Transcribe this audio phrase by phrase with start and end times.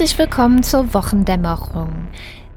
[0.00, 2.08] Herzlich willkommen zur Wochendämmerung.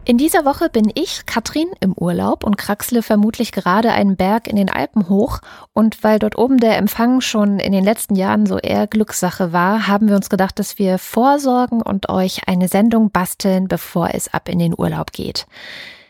[0.06, 4.56] In dieser Woche bin ich, Katrin, im Urlaub und kraxle vermutlich gerade einen Berg in
[4.56, 5.42] den Alpen hoch.
[5.74, 9.88] Und weil dort oben der Empfang schon in den letzten Jahren so eher Glückssache war,
[9.88, 14.48] haben wir uns gedacht, dass wir vorsorgen und euch eine Sendung basteln, bevor es ab
[14.48, 15.46] in den Urlaub geht.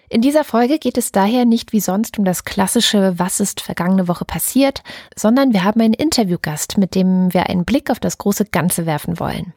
[0.09, 4.07] In dieser Folge geht es daher nicht wie sonst um das klassische Was ist vergangene
[4.07, 4.83] Woche passiert,
[5.15, 9.19] sondern wir haben einen Interviewgast, mit dem wir einen Blick auf das große Ganze werfen
[9.19, 9.53] wollen.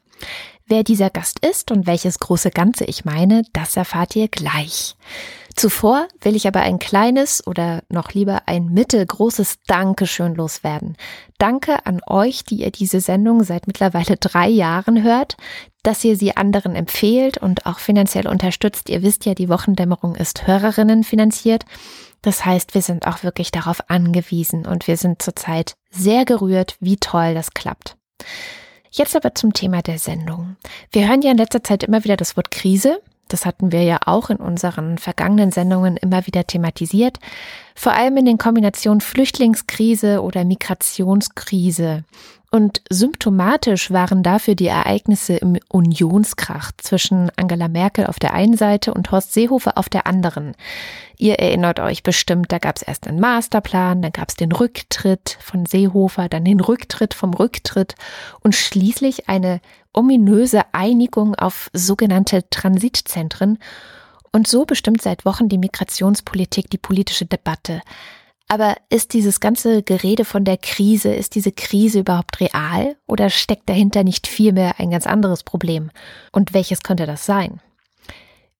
[0.69, 4.97] Wer dieser Gast ist und welches große Ganze ich meine, das erfahrt ihr gleich.
[5.55, 10.97] Zuvor will ich aber ein kleines oder noch lieber ein mittelgroßes Dankeschön loswerden.
[11.39, 15.37] Danke an euch, die ihr diese Sendung seit mittlerweile drei Jahren hört,
[15.85, 18.91] dass ihr sie anderen empfehlt und auch finanziell unterstützt.
[18.91, 21.65] Ihr wisst ja, die Wochendämmerung ist Hörerinnen finanziert.
[22.23, 26.97] Das heißt, wir sind auch wirklich darauf angewiesen und wir sind zurzeit sehr gerührt, wie
[26.97, 27.97] toll das klappt.
[28.97, 30.57] Jetzt aber zum Thema der Sendung.
[30.91, 33.03] Wir hören ja in letzter Zeit immer wieder das Wort Krise.
[33.29, 37.19] Das hatten wir ja auch in unseren vergangenen Sendungen immer wieder thematisiert.
[37.79, 42.05] Vor allem in den Kombinationen Flüchtlingskrise oder Migrationskrise.
[42.51, 48.95] Und symptomatisch waren dafür die Ereignisse im Unionskrach zwischen Angela Merkel auf der einen Seite
[48.95, 50.55] und Horst Seehofer auf der anderen.
[51.19, 55.37] Ihr erinnert euch bestimmt, da gab es erst einen Masterplan, dann gab es den Rücktritt
[55.41, 57.95] von Seehofer, dann den Rücktritt vom Rücktritt
[58.41, 59.61] und schließlich eine
[59.93, 63.59] ominöse Einigung auf sogenannte Transitzentren.
[64.37, 67.81] Und so bestimmt seit Wochen die Migrationspolitik die politische Debatte.
[68.49, 73.67] Aber ist dieses ganze Gerede von der Krise, ist diese Krise überhaupt real oder steckt
[73.67, 75.91] dahinter nicht vielmehr ein ganz anderes Problem?
[76.33, 77.63] Und welches könnte das sein?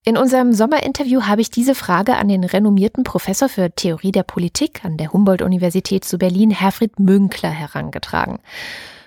[0.03, 4.83] In unserem Sommerinterview habe ich diese Frage an den renommierten Professor für Theorie der Politik
[4.83, 8.39] an der Humboldt-Universität zu Berlin, Herfried Münkler, herangetragen.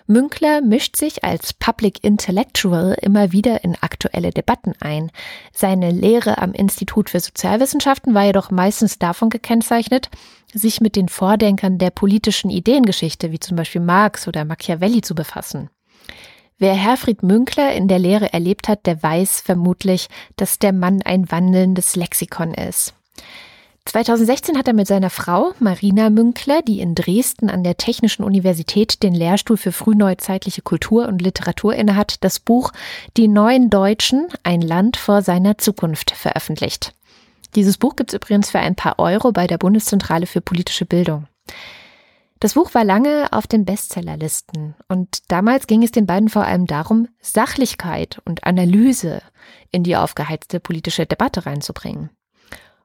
[0.09, 5.12] Münkler mischt sich als Public Intellectual immer wieder in aktuelle Debatten ein.
[5.53, 10.09] Seine Lehre am Institut für Sozialwissenschaften war jedoch meistens davon gekennzeichnet,
[10.52, 15.69] sich mit den Vordenkern der politischen Ideengeschichte, wie zum Beispiel Marx oder Machiavelli, zu befassen.
[16.58, 21.31] Wer Herfried Münkler in der Lehre erlebt hat, der weiß vermutlich, dass der Mann ein
[21.31, 22.96] wandelndes Lexikon ist.
[23.90, 29.02] 2016 hat er mit seiner Frau Marina Münkler, die in Dresden an der Technischen Universität
[29.02, 32.72] den Lehrstuhl für frühneuzeitliche Kultur und Literatur innehat, das Buch
[33.18, 36.94] Die neuen Deutschen, ein Land vor seiner Zukunft veröffentlicht.
[37.56, 41.26] Dieses Buch gibt es übrigens für ein paar Euro bei der Bundeszentrale für politische Bildung.
[42.40, 46.68] Das Buch war lange auf den Bestsellerlisten und damals ging es den beiden vor allem
[46.68, 49.24] darum, Sachlichkeit und Analyse
[49.72, 52.12] in die aufgeheizte politische Debatte reinzubringen.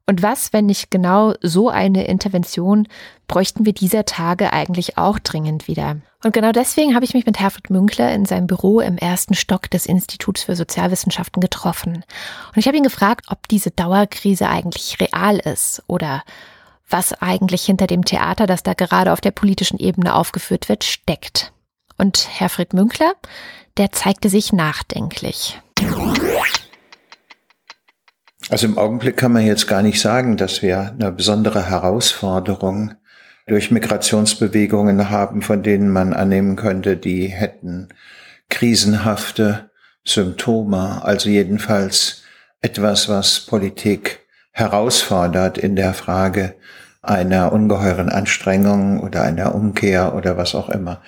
[0.07, 2.89] Und was, wenn nicht genau so eine Intervention,
[3.27, 5.97] bräuchten wir dieser Tage eigentlich auch dringend wieder.
[6.23, 9.71] Und genau deswegen habe ich mich mit Herfried Münkler in seinem Büro im ersten Stock
[9.71, 12.05] des Instituts für Sozialwissenschaften getroffen.
[12.49, 16.23] Und ich habe ihn gefragt, ob diese Dauerkrise eigentlich real ist oder
[16.89, 21.53] was eigentlich hinter dem Theater, das da gerade auf der politischen Ebene aufgeführt wird, steckt.
[21.97, 23.15] Und Herfried Münkler,
[23.79, 25.61] der zeigte sich nachdenklich.
[28.51, 32.95] Also im Augenblick kann man jetzt gar nicht sagen, dass wir eine besondere Herausforderung
[33.47, 37.89] durch Migrationsbewegungen haben, von denen man annehmen könnte, die hätten
[38.49, 39.71] krisenhafte
[40.05, 42.23] Symptome, also jedenfalls
[42.61, 44.21] etwas, was Politik
[44.53, 46.55] herausfordert in der Frage
[47.03, 51.03] einer ungeheuren Anstrengung oder einer Umkehr oder was auch immer.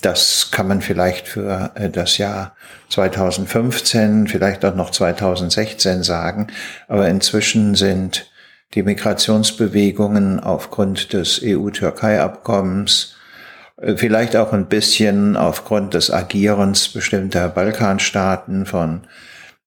[0.00, 2.54] Das kann man vielleicht für äh, das Jahr
[2.88, 6.48] 2015, vielleicht auch noch 2016 sagen.
[6.88, 8.30] Aber inzwischen sind
[8.74, 13.16] die Migrationsbewegungen aufgrund des EU-Türkei-Abkommens,
[13.76, 19.02] äh, vielleicht auch ein bisschen aufgrund des Agierens bestimmter Balkanstaaten von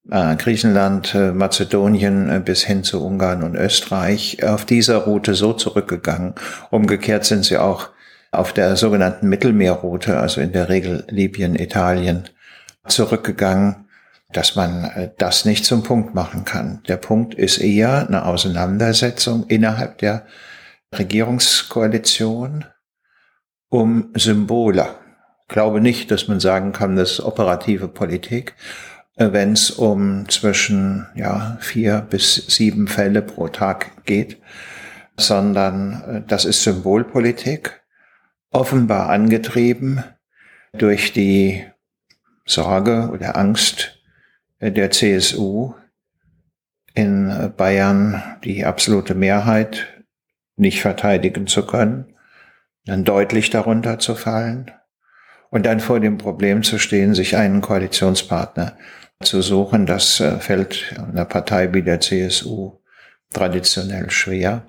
[0.10, 6.34] äh, Griechenland, Mazedonien bis hin zu Ungarn und Österreich auf dieser Route so zurückgegangen.
[6.72, 7.93] Umgekehrt sind sie auch
[8.34, 12.30] auf der sogenannten Mittelmeerroute, also in der Regel Libyen, Italien,
[12.88, 13.88] zurückgegangen,
[14.32, 16.82] dass man äh, das nicht zum Punkt machen kann.
[16.88, 20.26] Der Punkt ist eher eine Auseinandersetzung innerhalb der
[20.94, 22.66] Regierungskoalition
[23.70, 24.88] um Symbole.
[25.44, 28.56] Ich glaube nicht, dass man sagen kann, das ist operative Politik,
[29.16, 34.42] äh, wenn es um zwischen ja, vier bis sieben Fälle pro Tag geht,
[35.18, 37.83] sondern äh, das ist Symbolpolitik
[38.54, 40.04] offenbar angetrieben
[40.74, 41.66] durch die
[42.46, 44.00] Sorge oder Angst
[44.60, 45.74] der CSU
[46.94, 49.88] in Bayern die absolute Mehrheit
[50.56, 52.16] nicht verteidigen zu können,
[52.86, 54.72] dann deutlich darunter zu fallen
[55.50, 58.78] und dann vor dem Problem zu stehen, sich einen Koalitionspartner
[59.22, 59.86] zu suchen.
[59.86, 62.83] Das äh, fällt einer Partei wie der CSU
[63.34, 64.64] traditionell schwer.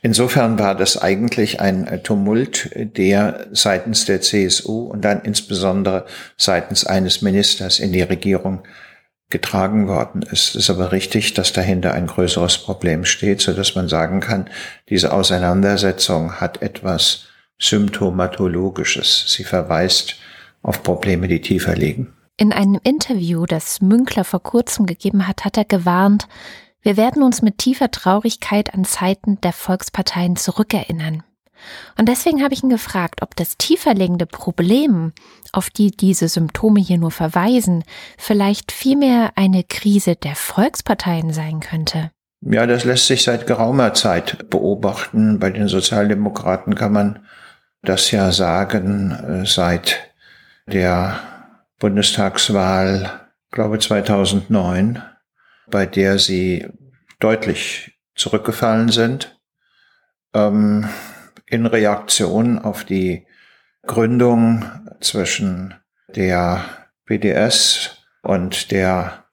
[0.00, 6.06] Insofern war das eigentlich ein Tumult, der seitens der CSU und dann insbesondere
[6.36, 8.62] seitens eines Ministers in die Regierung
[9.32, 10.50] getragen worden ist.
[10.50, 14.48] Es ist aber richtig, dass dahinter ein größeres Problem steht, so dass man sagen kann,
[14.88, 17.24] diese Auseinandersetzung hat etwas
[17.58, 19.24] symptomatologisches.
[19.28, 20.16] Sie verweist
[20.62, 22.12] auf Probleme, die tiefer liegen.
[22.36, 26.28] In einem Interview, das Münkler vor kurzem gegeben hat, hat er gewarnt,
[26.82, 31.22] wir werden uns mit tiefer Traurigkeit an Zeiten der Volksparteien zurückerinnern.
[31.96, 35.12] Und deswegen habe ich ihn gefragt, ob das tieferliegende Problem,
[35.52, 37.84] auf die diese Symptome hier nur verweisen,
[38.18, 42.10] vielleicht vielmehr eine Krise der Volksparteien sein könnte.
[42.40, 45.38] Ja, das lässt sich seit geraumer Zeit beobachten.
[45.38, 47.20] Bei den Sozialdemokraten kann man
[47.82, 50.00] das ja sagen, äh, seit
[50.66, 51.20] der
[51.78, 55.02] Bundestagswahl, glaube 2009
[55.72, 56.68] bei der sie
[57.18, 59.40] deutlich zurückgefallen sind,
[60.34, 60.88] ähm,
[61.46, 63.26] in Reaktion auf die
[63.84, 64.64] Gründung
[65.00, 65.74] zwischen
[66.14, 66.64] der
[67.06, 69.24] BDS und der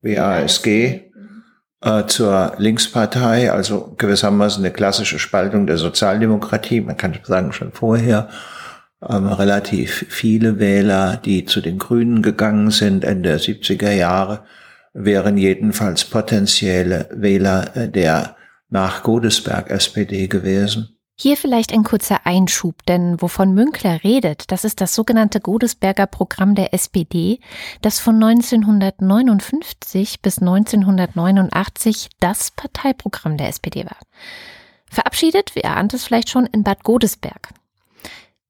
[0.00, 1.10] WASG
[1.82, 8.28] äh, zur Linkspartei, also gewissermaßen eine klassische Spaltung der Sozialdemokratie, man kann sagen schon vorher,
[9.06, 14.44] ähm, relativ viele Wähler, die zu den Grünen gegangen sind Ende der 70er Jahre,
[14.92, 18.36] wären jedenfalls potenzielle Wähler äh, der
[18.68, 21.00] nach Godesberg SPD gewesen.
[21.22, 26.54] Hier vielleicht ein kurzer Einschub, denn wovon Münkler redet, das ist das sogenannte Godesberger Programm
[26.54, 27.40] der SPD,
[27.82, 33.98] das von 1959 bis 1989 das Parteiprogramm der SPD war.
[34.88, 37.50] Verabschiedet, wie er ahnt es vielleicht schon, in Bad Godesberg.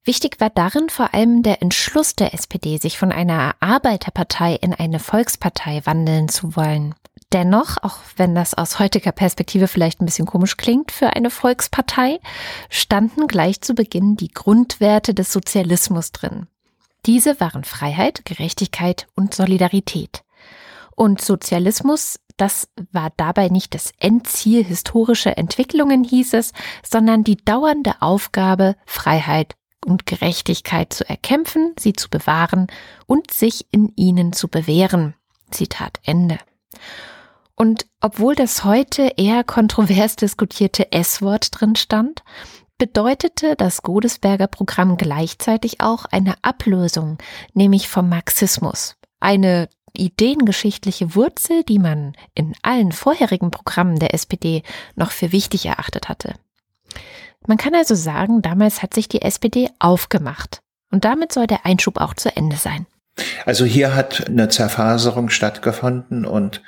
[0.03, 4.97] Wichtig war darin vor allem der Entschluss der SPD, sich von einer Arbeiterpartei in eine
[4.97, 6.95] Volkspartei wandeln zu wollen.
[7.33, 12.19] Dennoch, auch wenn das aus heutiger Perspektive vielleicht ein bisschen komisch klingt für eine Volkspartei,
[12.69, 16.47] standen gleich zu Beginn die Grundwerte des Sozialismus drin.
[17.05, 20.23] Diese waren Freiheit, Gerechtigkeit und Solidarität.
[20.95, 26.53] Und Sozialismus, das war dabei nicht das Endziel historischer Entwicklungen, hieß es,
[26.83, 29.55] sondern die dauernde Aufgabe, Freiheit
[29.85, 32.67] und Gerechtigkeit zu erkämpfen, sie zu bewahren
[33.07, 35.15] und sich in ihnen zu bewähren.
[35.51, 36.37] Zitat Ende.
[37.55, 42.23] Und obwohl das heute eher kontrovers diskutierte S-Wort drin stand,
[42.77, 47.19] bedeutete das Godesberger Programm gleichzeitig auch eine Ablösung,
[47.53, 48.95] nämlich vom Marxismus.
[49.19, 54.63] Eine ideengeschichtliche Wurzel, die man in allen vorherigen Programmen der SPD
[54.95, 56.33] noch für wichtig erachtet hatte.
[57.47, 60.61] Man kann also sagen, damals hat sich die SPD aufgemacht.
[60.91, 62.85] Und damit soll der Einschub auch zu Ende sein.
[63.45, 66.61] Also hier hat eine Zerfaserung stattgefunden und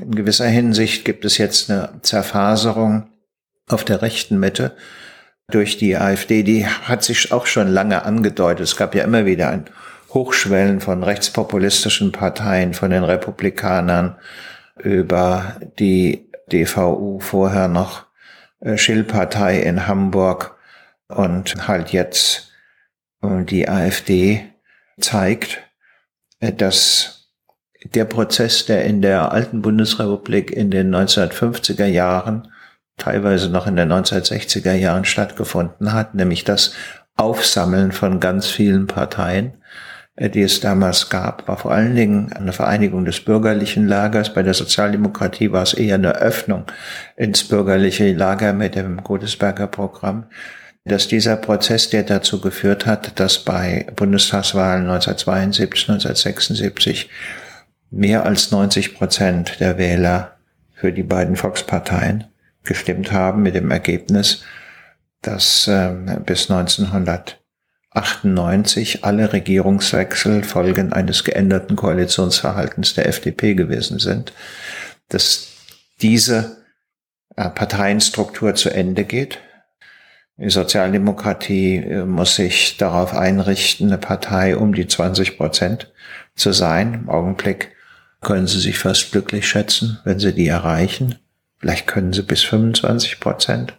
[0.00, 3.08] in gewisser Hinsicht gibt es jetzt eine Zerfaserung
[3.68, 4.76] auf der rechten Mitte
[5.50, 6.42] durch die AfD.
[6.42, 8.64] Die hat sich auch schon lange angedeutet.
[8.64, 9.64] Es gab ja immer wieder ein
[10.12, 14.16] Hochschwellen von rechtspopulistischen Parteien, von den Republikanern
[14.76, 18.06] über die DVU vorher noch
[18.76, 20.56] Schill-Partei in Hamburg
[21.08, 22.52] und halt jetzt
[23.22, 24.44] äh, die AfD
[25.00, 25.62] zeigt,
[26.40, 27.28] äh, dass
[27.84, 32.52] der Prozess, der in der alten Bundesrepublik in den 1950er Jahren,
[32.98, 36.74] teilweise noch in den 1960er Jahren stattgefunden hat, nämlich das
[37.16, 39.59] Aufsammeln von ganz vielen Parteien, äh,
[40.18, 44.34] die es damals gab, war vor allen Dingen eine Vereinigung des bürgerlichen Lagers.
[44.34, 46.64] Bei der Sozialdemokratie war es eher eine Öffnung
[47.16, 50.26] ins bürgerliche Lager mit dem Godesberger Programm.
[50.84, 57.10] Dass dieser Prozess, der dazu geführt hat, dass bei Bundestagswahlen 1972, 1976
[57.90, 60.36] mehr als 90 Prozent der Wähler
[60.74, 62.24] für die beiden Volksparteien
[62.64, 64.42] gestimmt haben, mit dem Ergebnis,
[65.22, 65.92] dass äh,
[66.24, 67.39] bis 1900
[67.92, 74.32] 98 alle Regierungswechsel Folgen eines geänderten Koalitionsverhaltens der FDP gewesen sind,
[75.08, 75.48] dass
[76.00, 76.58] diese
[77.36, 79.38] äh, Parteienstruktur zu Ende geht.
[80.36, 85.92] Die Sozialdemokratie äh, muss sich darauf einrichten, eine Partei um die 20 Prozent
[86.36, 86.94] zu sein.
[86.94, 87.72] Im Augenblick
[88.20, 91.18] können sie sich fast glücklich schätzen, wenn sie die erreichen.
[91.58, 93.74] Vielleicht können sie bis 25 Prozent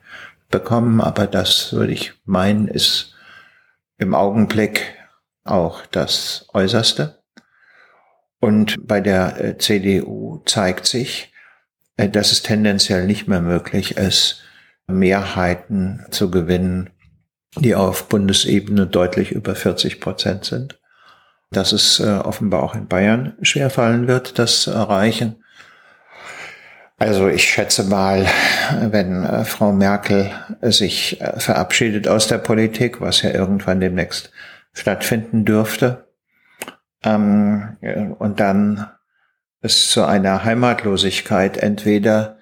[0.49, 3.10] bekommen, aber das würde ich meinen, ist
[4.01, 4.95] im Augenblick
[5.43, 7.21] auch das Äußerste.
[8.39, 11.31] Und bei der äh, CDU zeigt sich,
[11.97, 14.41] äh, dass es tendenziell nicht mehr möglich ist,
[14.87, 16.89] Mehrheiten zu gewinnen,
[17.55, 20.77] die auf Bundesebene deutlich über 40 Prozent sind.
[21.53, 25.40] dass es äh, offenbar auch in Bayern schwerfallen wird, das erreichen.
[27.01, 28.27] Also ich schätze mal,
[28.79, 30.29] wenn äh, Frau Merkel
[30.61, 34.31] sich äh, verabschiedet aus der Politik, was ja irgendwann demnächst
[34.71, 36.05] stattfinden dürfte,
[37.03, 37.75] ähm,
[38.19, 38.87] und dann
[39.61, 42.37] es zu einer Heimatlosigkeit entweder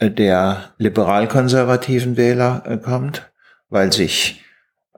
[0.00, 3.30] der liberal-konservativen Wähler kommt,
[3.68, 4.42] weil sich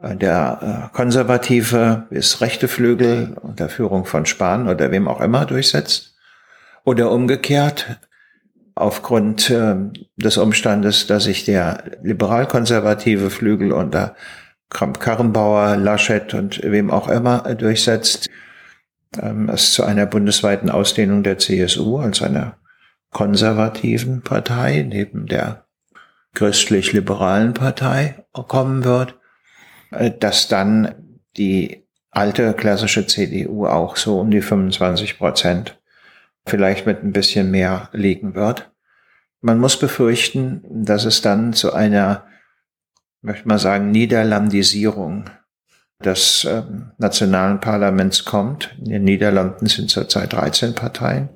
[0.00, 6.14] der äh, konservative bis rechte Flügel unter Führung von Spahn oder wem auch immer durchsetzt.
[6.84, 7.98] Oder umgekehrt,
[8.74, 9.76] aufgrund äh,
[10.16, 14.16] des Umstandes, dass sich der liberal-konservative Flügel unter
[14.70, 18.28] Kramp-Karrenbauer, Laschet und wem auch immer durchsetzt,
[19.20, 22.56] ähm, es zu einer bundesweiten Ausdehnung der CSU als einer
[23.12, 25.66] konservativen Partei neben der
[26.34, 29.14] christlich-liberalen Partei kommen wird
[29.94, 35.80] äh, dass dann die alte klassische CDU auch so um die 25 Prozent
[36.46, 38.72] vielleicht mit ein bisschen mehr liegen wird.
[39.40, 42.26] Man muss befürchten, dass es dann zu einer,
[43.22, 45.30] möchte man sagen, Niederlandisierung
[46.04, 46.62] des äh,
[46.98, 48.74] nationalen Parlaments kommt.
[48.78, 51.28] In den Niederlanden sind zurzeit 13 Parteien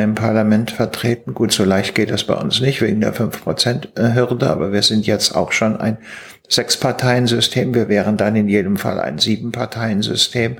[0.00, 1.34] im Parlament vertreten.
[1.34, 5.34] Gut, so leicht geht das bei uns nicht wegen der 5%-Hürde, aber wir sind jetzt
[5.34, 5.98] auch schon ein
[6.48, 7.74] Sechs-Parteien-System.
[7.74, 10.56] Wir wären dann in jedem Fall ein Sieben-Parteien-System.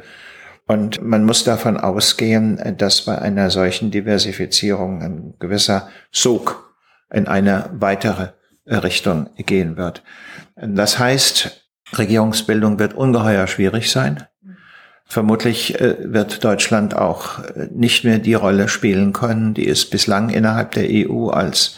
[0.67, 6.75] Und man muss davon ausgehen, dass bei einer solchen Diversifizierung ein gewisser Sog
[7.13, 8.29] in eine weitere
[8.67, 10.03] Richtung gehen wird.
[10.57, 14.25] Das heißt, Regierungsbildung wird ungeheuer schwierig sein.
[15.05, 20.31] Vermutlich äh, wird Deutschland auch äh, nicht mehr die Rolle spielen können, die es bislang
[20.31, 21.77] innerhalb der EU als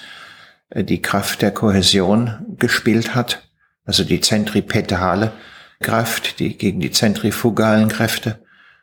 [0.70, 3.42] äh, die Kraft der Kohäsion gespielt hat,
[3.84, 5.32] also die zentripetale
[5.80, 8.38] Kraft, die gegen die zentrifugalen Kräfte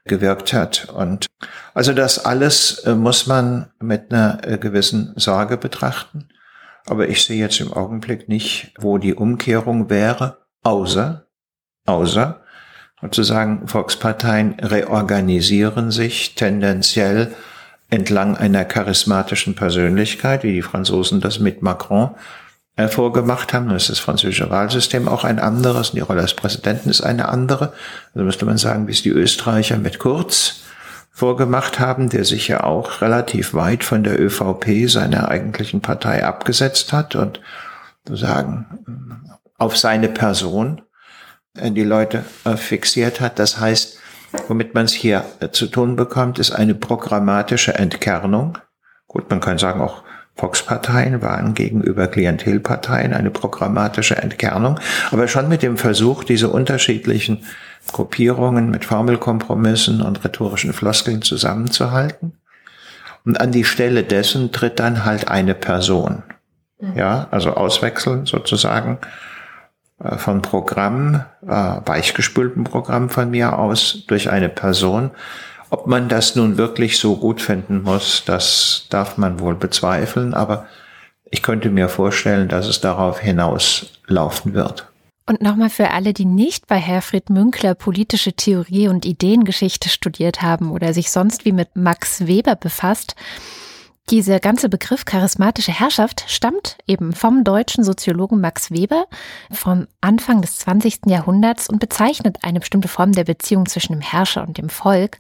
[0.06, 0.90] gewirkt hat.
[0.90, 1.28] Und
[1.74, 6.30] also das alles muss man mit einer gewissen Sorge betrachten.
[6.88, 11.28] Aber ich sehe jetzt im Augenblick nicht, wo die Umkehrung wäre, außer,
[11.86, 12.42] außer,
[13.02, 17.34] und zu sagen, Volksparteien reorganisieren sich tendenziell
[17.90, 22.12] entlang einer charismatischen Persönlichkeit, wie die Franzosen das mit Macron
[22.88, 23.68] vorgemacht haben.
[23.68, 27.74] Dann ist das französische Wahlsystem auch ein anderes die Rolle des Präsidenten ist eine andere.
[28.14, 30.62] Also müsste man sagen, wie es die Österreicher mit Kurz
[31.12, 36.94] vorgemacht haben, der sich ja auch relativ weit von der ÖVP, seiner eigentlichen Partei, abgesetzt
[36.94, 37.42] hat und
[38.08, 40.82] sozusagen auf seine Person
[41.56, 43.38] äh, die Leute äh, fixiert hat.
[43.38, 44.00] Das heißt,
[44.48, 48.58] womit man es hier äh, zu tun bekommt, ist eine programmatische Entkernung.
[49.08, 50.04] Gut, man kann sagen, auch
[50.42, 54.80] Volksparteien waren gegenüber Klientelparteien eine programmatische Entkernung,
[55.12, 57.46] aber schon mit dem Versuch, diese unterschiedlichen
[57.92, 62.34] Gruppierungen mit Formelkompromissen und rhetorischen Floskeln zusammenzuhalten.
[63.24, 66.24] Und an die Stelle dessen tritt dann halt eine Person.
[66.80, 66.98] Mhm.
[66.98, 68.98] Ja, also auswechseln sozusagen
[70.04, 75.12] äh, von Programm, äh, weichgespülten Programm von mir aus durch eine Person.
[75.72, 80.68] Ob man das nun wirklich so gut finden muss, das darf man wohl bezweifeln, aber
[81.24, 84.88] ich könnte mir vorstellen, dass es darauf hinauslaufen wird.
[85.26, 90.72] Und nochmal für alle, die nicht bei Herfried Münkler politische Theorie und Ideengeschichte studiert haben
[90.72, 93.16] oder sich sonst wie mit Max Weber befasst,
[94.10, 99.06] dieser ganze Begriff charismatische Herrschaft stammt eben vom deutschen Soziologen Max Weber
[99.52, 101.06] vom Anfang des 20.
[101.06, 105.18] Jahrhunderts und bezeichnet eine bestimmte Form der Beziehung zwischen dem Herrscher und dem Volk.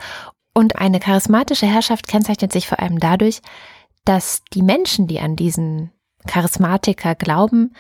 [0.53, 3.41] Und eine charismatische Herrschaft kennzeichnet sich vor allem dadurch,
[4.05, 5.91] dass die Menschen, die an diesen
[6.27, 7.74] Charismatiker glauben,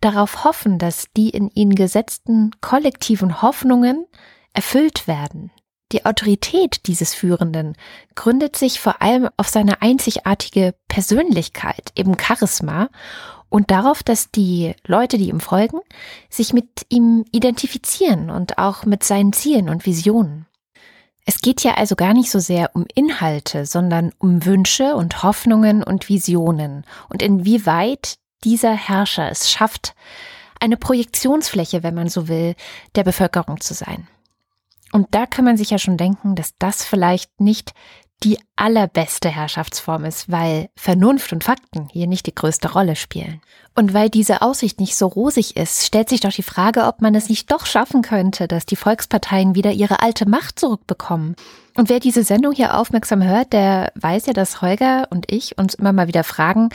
[0.00, 4.06] darauf hoffen, dass die in ihnen gesetzten kollektiven Hoffnungen
[4.52, 5.50] erfüllt werden.
[5.92, 7.76] Die Autorität dieses Führenden
[8.16, 12.88] gründet sich vor allem auf seine einzigartige Persönlichkeit, eben Charisma,
[13.48, 15.78] und darauf, dass die Leute, die ihm folgen,
[16.28, 20.45] sich mit ihm identifizieren und auch mit seinen Zielen und Visionen.
[21.28, 25.82] Es geht ja also gar nicht so sehr um Inhalte, sondern um Wünsche und Hoffnungen
[25.82, 29.96] und Visionen und inwieweit dieser Herrscher es schafft,
[30.60, 32.54] eine Projektionsfläche, wenn man so will,
[32.94, 34.06] der Bevölkerung zu sein.
[34.92, 37.74] Und da kann man sich ja schon denken, dass das vielleicht nicht
[38.24, 43.42] die allerbeste Herrschaftsform ist, weil Vernunft und Fakten hier nicht die größte Rolle spielen.
[43.74, 47.14] Und weil diese Aussicht nicht so rosig ist, stellt sich doch die Frage, ob man
[47.14, 51.36] es nicht doch schaffen könnte, dass die Volksparteien wieder ihre alte Macht zurückbekommen.
[51.76, 55.74] Und wer diese Sendung hier aufmerksam hört, der weiß ja, dass Holger und ich uns
[55.74, 56.70] immer mal wieder fragen,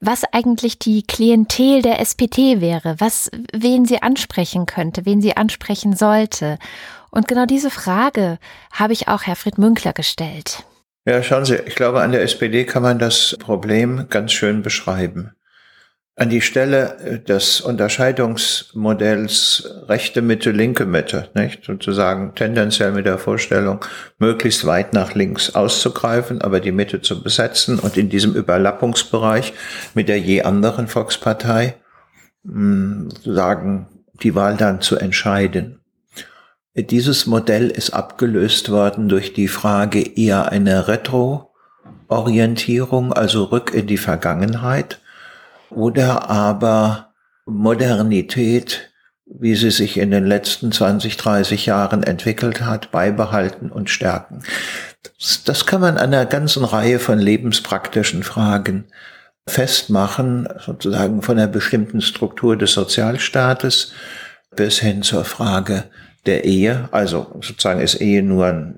[0.00, 5.94] was eigentlich die Klientel der SPT wäre, was, wen sie ansprechen könnte, wen sie ansprechen
[5.94, 6.58] sollte.
[7.10, 8.38] Und genau diese Frage
[8.72, 10.64] habe ich auch Herfried Münkler gestellt.
[11.08, 15.30] Ja, schauen Sie, ich glaube, an der SPD kann man das Problem ganz schön beschreiben.
[16.16, 21.64] An die Stelle des Unterscheidungsmodells rechte Mitte, linke Mitte, nicht?
[21.64, 23.84] Sozusagen tendenziell mit der Vorstellung,
[24.18, 29.52] möglichst weit nach links auszugreifen, aber die Mitte zu besetzen und in diesem Überlappungsbereich
[29.94, 31.76] mit der je anderen Volkspartei
[32.44, 33.86] hm, sozusagen
[34.24, 35.78] die Wahl dann zu entscheiden.
[36.78, 43.96] Dieses Modell ist abgelöst worden durch die Frage eher eine Retro-Orientierung, also rück in die
[43.96, 45.00] Vergangenheit,
[45.70, 47.14] oder aber
[47.46, 48.90] Modernität,
[49.24, 54.42] wie sie sich in den letzten 20, 30 Jahren entwickelt hat, beibehalten und stärken.
[55.46, 58.84] Das kann man an einer ganzen Reihe von lebenspraktischen Fragen
[59.48, 63.92] festmachen, sozusagen von einer bestimmten Struktur des Sozialstaates
[64.54, 65.84] bis hin zur Frage
[66.26, 66.88] der Ehe.
[66.92, 68.74] Also sozusagen ist Ehe nur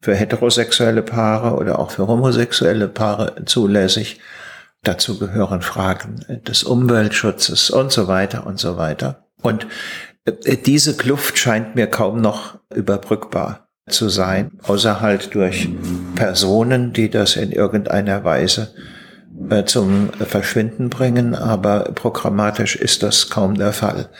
[0.00, 4.20] für heterosexuelle Paare oder auch für homosexuelle Paare zulässig.
[4.82, 9.26] Dazu gehören Fragen des Umweltschutzes und so weiter und so weiter.
[9.42, 9.66] Und
[10.24, 15.68] äh, diese Kluft scheint mir kaum noch überbrückbar zu sein, außer halt durch
[16.14, 18.74] Personen, die das in irgendeiner Weise
[19.50, 24.10] äh, zum Verschwinden bringen, aber programmatisch ist das kaum der Fall.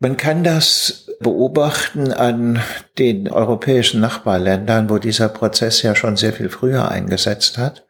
[0.00, 2.60] Man kann das beobachten an
[2.98, 7.86] den europäischen Nachbarländern, wo dieser Prozess ja schon sehr viel früher eingesetzt hat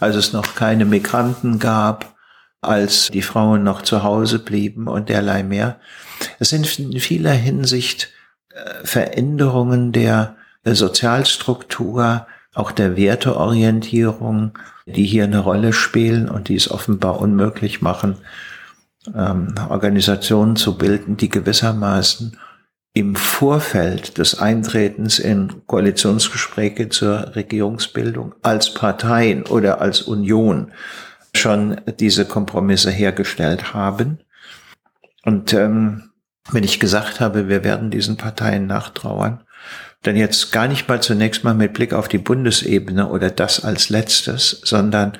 [0.00, 2.16] als es noch keine Migranten gab,
[2.60, 5.78] als die Frauen noch zu Hause blieben und derlei mehr.
[6.38, 8.10] Es sind in vieler Hinsicht
[8.50, 16.70] äh, Veränderungen der Sozialstruktur, auch der Werteorientierung, die hier eine Rolle spielen und die es
[16.70, 18.16] offenbar unmöglich machen,
[19.14, 22.38] ähm, Organisationen zu bilden, die gewissermaßen
[22.92, 30.72] im Vorfeld des Eintretens in Koalitionsgespräche zur Regierungsbildung als Parteien oder als Union
[31.34, 34.20] schon diese Kompromisse hergestellt haben.
[35.24, 36.10] Und ähm,
[36.50, 39.42] wenn ich gesagt habe, wir werden diesen Parteien nachtrauern,
[40.02, 43.88] dann jetzt gar nicht mal zunächst mal mit Blick auf die Bundesebene oder das als
[43.88, 45.18] letztes, sondern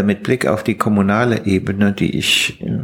[0.00, 2.80] mit Blick auf die kommunale Ebene, die ich äh,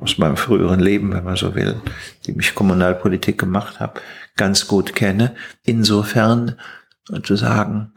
[0.00, 1.80] aus meinem früheren Leben, wenn man so will,
[2.26, 4.00] die mich Kommunalpolitik gemacht habe,
[4.36, 5.34] ganz gut kenne.
[5.64, 6.56] Insofern
[7.04, 7.92] sozusagen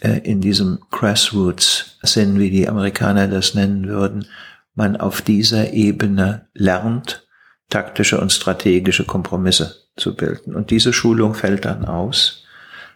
[0.00, 4.26] äh, in diesem Grassroots-Sinn, wie die Amerikaner das nennen würden,
[4.74, 7.26] man auf dieser Ebene lernt,
[7.70, 10.54] taktische und strategische Kompromisse zu bilden.
[10.54, 12.44] Und diese Schulung fällt dann aus,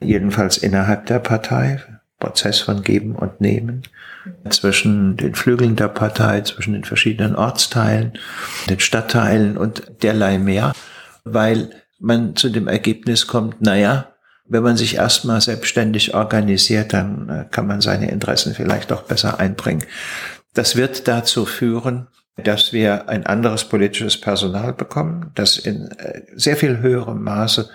[0.00, 1.82] jedenfalls innerhalb der Partei,
[2.18, 3.82] Prozess von Geben und Nehmen
[4.50, 8.12] zwischen den Flügeln der Partei, zwischen den verschiedenen Ortsteilen,
[8.68, 10.72] den Stadtteilen und derlei mehr,
[11.24, 14.10] weil man zu dem Ergebnis kommt, naja,
[14.50, 19.38] wenn man sich erstmal selbstständig organisiert, dann äh, kann man seine Interessen vielleicht auch besser
[19.38, 19.84] einbringen.
[20.54, 26.56] Das wird dazu führen, dass wir ein anderes politisches Personal bekommen, das in äh, sehr
[26.56, 27.70] viel höherem Maße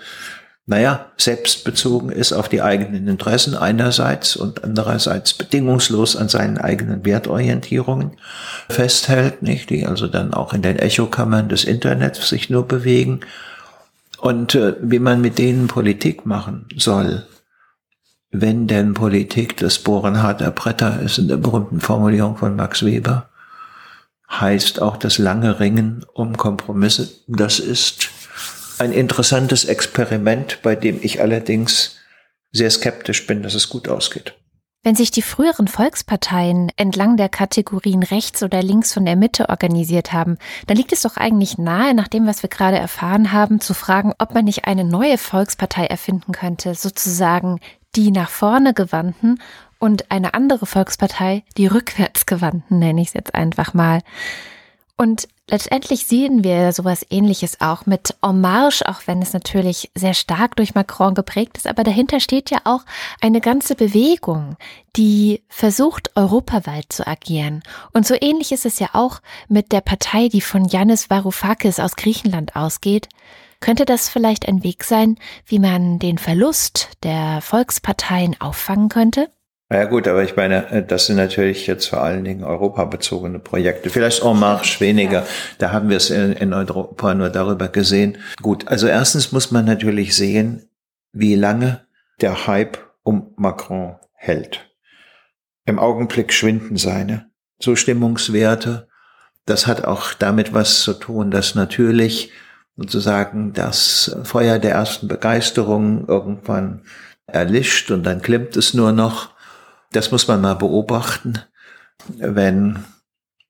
[0.68, 8.16] naja, selbstbezogen ist auf die eigenen Interessen einerseits und andererseits bedingungslos an seinen eigenen Wertorientierungen
[8.68, 13.20] festhält, nicht, die also dann auch in den Echokammern des Internets sich nur bewegen
[14.18, 17.24] und äh, wie man mit denen Politik machen soll,
[18.32, 23.28] wenn denn Politik das Bohren harter Bretter ist in der berühmten Formulierung von Max Weber,
[24.28, 27.08] heißt auch das lange Ringen um Kompromisse.
[27.28, 28.08] Das ist
[28.78, 31.96] ein interessantes Experiment, bei dem ich allerdings
[32.52, 34.34] sehr skeptisch bin, dass es gut ausgeht.
[34.82, 40.12] Wenn sich die früheren Volksparteien entlang der Kategorien rechts oder links von der Mitte organisiert
[40.12, 43.74] haben, dann liegt es doch eigentlich nahe, nach dem, was wir gerade erfahren haben, zu
[43.74, 47.58] fragen, ob man nicht eine neue Volkspartei erfinden könnte, sozusagen
[47.96, 49.40] die nach vorne gewandten
[49.80, 54.02] und eine andere Volkspartei, die rückwärtsgewandten, nenne ich es jetzt einfach mal.
[54.96, 60.14] Und letztendlich sehen wir sowas ähnliches auch mit En Marche, auch wenn es natürlich sehr
[60.14, 62.84] stark durch Macron geprägt ist, aber dahinter steht ja auch
[63.20, 64.56] eine ganze Bewegung,
[64.96, 67.62] die versucht, europaweit zu agieren.
[67.92, 71.96] Und so ähnlich ist es ja auch mit der Partei, die von Yannis Varoufakis aus
[71.96, 73.08] Griechenland ausgeht.
[73.60, 79.30] Könnte das vielleicht ein Weg sein, wie man den Verlust der Volksparteien auffangen könnte?
[79.70, 83.90] Ja gut, aber ich meine, äh, das sind natürlich jetzt vor allen Dingen europabezogene Projekte.
[83.90, 85.22] Vielleicht En Marche weniger.
[85.22, 85.26] Ja.
[85.58, 88.18] Da haben wir es in, Europa nur darüber gesehen.
[88.40, 90.68] Gut, also erstens muss man natürlich sehen,
[91.12, 91.84] wie lange
[92.20, 94.70] der Hype um Macron hält.
[95.64, 98.88] Im Augenblick schwinden seine Zustimmungswerte.
[99.46, 102.30] Das hat auch damit was zu tun, dass natürlich
[102.76, 106.82] sozusagen das Feuer der ersten Begeisterung irgendwann
[107.26, 109.35] erlischt und dann klimmt es nur noch
[109.92, 111.40] das muss man mal beobachten,
[112.08, 112.84] wenn,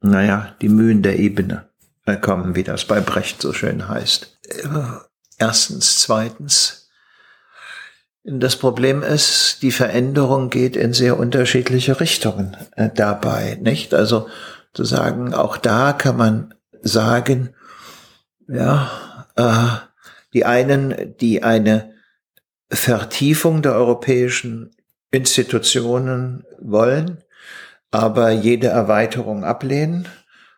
[0.00, 1.68] naja, die Mühen der Ebene
[2.20, 4.38] kommen, wie das bei Brecht so schön heißt.
[5.38, 6.00] Erstens.
[6.00, 6.88] Zweitens.
[8.24, 13.94] Das Problem ist, die Veränderung geht in sehr unterschiedliche Richtungen äh, dabei, nicht?
[13.94, 14.28] Also
[14.72, 17.54] zu sagen, auch da kann man sagen,
[18.48, 19.86] ja, äh,
[20.32, 21.94] die einen, die eine
[22.68, 24.75] Vertiefung der europäischen
[25.10, 27.22] Institutionen wollen,
[27.90, 30.08] aber jede Erweiterung ablehnen,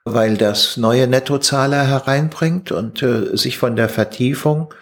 [0.04, 4.72] weil das neue Nettozahler hereinbringt und äh, sich von der Vertiefung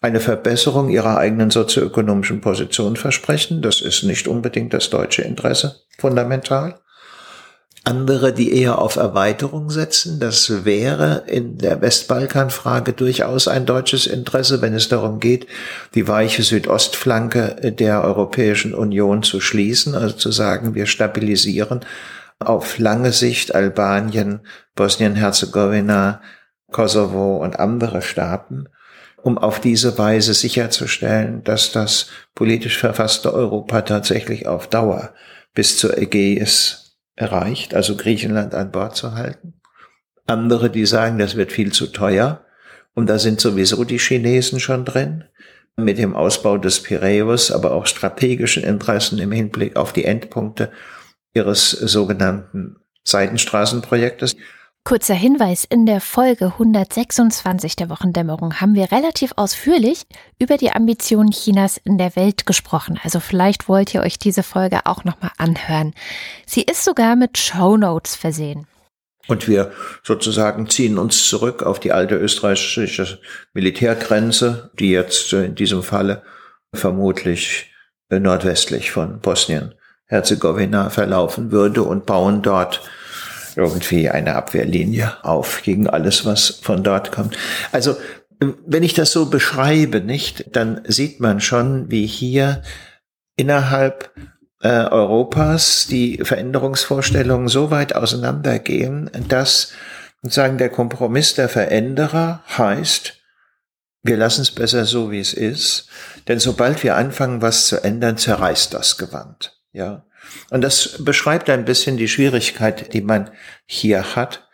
[0.00, 3.62] eine Verbesserung ihrer eigenen sozioökonomischen Position versprechen.
[3.62, 6.78] Das ist nicht unbedingt das deutsche Interesse fundamental
[7.86, 10.18] andere, die eher auf Erweiterung setzen.
[10.18, 15.46] Das wäre in der Westbalkanfrage durchaus ein deutsches Interesse, wenn es darum geht,
[15.94, 21.80] die weiche Südostflanke der Europäischen Union zu schließen, also zu sagen, wir stabilisieren
[22.40, 24.40] auf lange Sicht Albanien,
[24.74, 26.20] Bosnien-Herzegowina,
[26.72, 28.68] Kosovo und andere Staaten,
[29.22, 35.14] um auf diese Weise sicherzustellen, dass das politisch verfasste Europa tatsächlich auf Dauer
[35.54, 36.85] bis zur Ägäis
[37.16, 39.54] erreicht, also Griechenland an Bord zu halten.
[40.26, 42.44] Andere, die sagen, das wird viel zu teuer.
[42.94, 45.24] Und da sind sowieso die Chinesen schon drin.
[45.76, 50.72] Mit dem Ausbau des Piräus, aber auch strategischen Interessen im Hinblick auf die Endpunkte
[51.34, 54.36] ihres sogenannten Seitenstraßenprojektes.
[54.86, 60.06] Kurzer Hinweis, in der Folge 126 der Wochendämmerung haben wir relativ ausführlich
[60.38, 62.96] über die Ambitionen Chinas in der Welt gesprochen.
[63.02, 65.92] Also vielleicht wollt ihr euch diese Folge auch nochmal anhören.
[66.46, 68.68] Sie ist sogar mit Show Notes versehen.
[69.26, 69.72] Und wir
[70.04, 73.18] sozusagen ziehen uns zurück auf die alte österreichische
[73.54, 76.22] Militärgrenze, die jetzt in diesem Falle
[76.72, 77.72] vermutlich
[78.08, 82.88] nordwestlich von Bosnien-Herzegowina verlaufen würde und bauen dort
[83.56, 87.36] irgendwie eine Abwehrlinie auf gegen alles, was von dort kommt.
[87.72, 87.96] Also,
[88.38, 92.62] wenn ich das so beschreibe, nicht, dann sieht man schon, wie hier
[93.34, 94.10] innerhalb
[94.60, 99.72] äh, Europas die Veränderungsvorstellungen so weit auseinandergehen, dass
[100.22, 103.14] sozusagen der Kompromiss der Veränderer heißt,
[104.02, 105.88] wir lassen es besser so, wie es ist,
[106.28, 109.58] denn sobald wir anfangen, was zu ändern, zerreißt das Gewand.
[109.72, 110.05] Ja,
[110.50, 113.30] und das beschreibt ein bisschen die Schwierigkeit, die man
[113.66, 114.48] hier hat,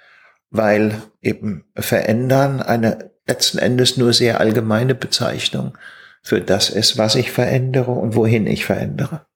[0.50, 5.76] weil eben verändern eine letzten Endes nur sehr allgemeine Bezeichnung
[6.22, 9.26] für das ist, was ich verändere und wohin ich verändere.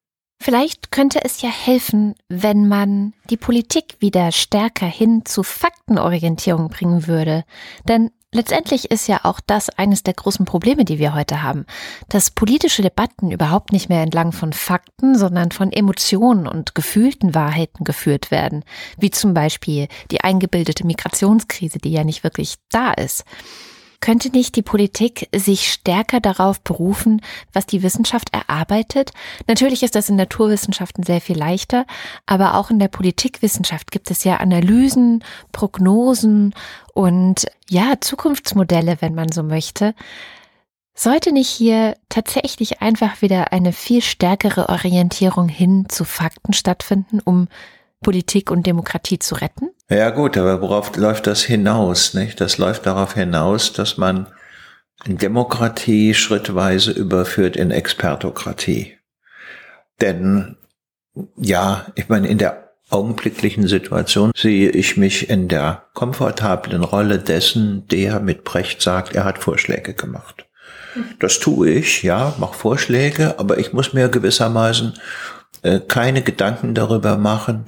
[0.41, 7.07] Vielleicht könnte es ja helfen, wenn man die Politik wieder stärker hin zu Faktenorientierung bringen
[7.07, 7.45] würde.
[7.89, 11.65] Denn Letztendlich ist ja auch das eines der großen Probleme, die wir heute haben,
[12.11, 17.83] dass politische Debatten überhaupt nicht mehr entlang von Fakten, sondern von Emotionen und gefühlten Wahrheiten
[17.83, 18.63] geführt werden,
[18.99, 23.25] wie zum Beispiel die eingebildete Migrationskrise, die ja nicht wirklich da ist.
[24.01, 29.13] Könnte nicht die Politik sich stärker darauf berufen, was die Wissenschaft erarbeitet?
[29.47, 31.87] Natürlich ist das in Naturwissenschaften sehr viel leichter,
[32.27, 36.55] aber auch in der Politikwissenschaft gibt es ja Analysen, Prognosen
[36.95, 39.95] und ja, Zukunftsmodelle, wenn man so möchte.
[40.95, 47.49] Sollte nicht hier tatsächlich einfach wieder eine viel stärkere Orientierung hin zu Fakten stattfinden, um
[48.01, 49.69] Politik und Demokratie zu retten?
[49.89, 52.15] Ja gut, aber worauf läuft das hinaus?
[52.15, 52.41] Nicht?
[52.41, 54.27] Das läuft darauf hinaus, dass man
[55.05, 58.97] Demokratie schrittweise überführt in Expertokratie.
[60.01, 60.57] Denn
[61.37, 67.87] ja, ich meine, in der augenblicklichen Situation sehe ich mich in der komfortablen Rolle dessen,
[67.89, 70.47] der mit Brecht sagt, er hat Vorschläge gemacht.
[71.19, 74.95] Das tue ich, ja, mache Vorschläge, aber ich muss mir gewissermaßen
[75.63, 77.67] äh, keine Gedanken darüber machen,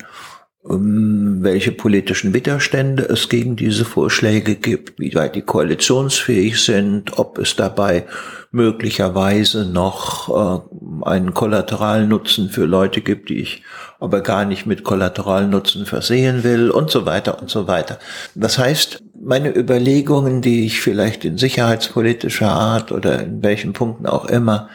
[0.64, 7.54] welche politischen Widerstände es gegen diese Vorschläge gibt, wie weit die koalitionsfähig sind, ob es
[7.56, 8.04] dabei
[8.50, 13.62] möglicherweise noch äh, einen Kollateralnutzen für Leute gibt, die ich
[14.00, 17.98] aber gar nicht mit Kollateralnutzen versehen will und so weiter und so weiter.
[18.34, 24.26] Das heißt, meine Überlegungen, die ich vielleicht in sicherheitspolitischer Art oder in welchen Punkten auch
[24.26, 24.68] immer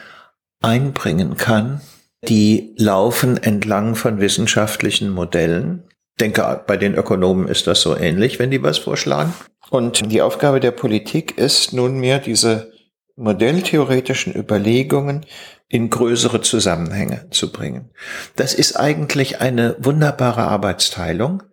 [0.61, 1.81] einbringen kann,
[2.29, 5.83] die laufen entlang von wissenschaftlichen Modellen.
[6.15, 9.33] Ich denke, bei den Ökonomen ist das so ähnlich, wenn die was vorschlagen.
[9.69, 12.71] Und die Aufgabe der Politik ist nunmehr, diese
[13.15, 15.25] modelltheoretischen Überlegungen
[15.67, 17.89] in größere Zusammenhänge zu bringen.
[18.35, 21.43] Das ist eigentlich eine wunderbare Arbeitsteilung,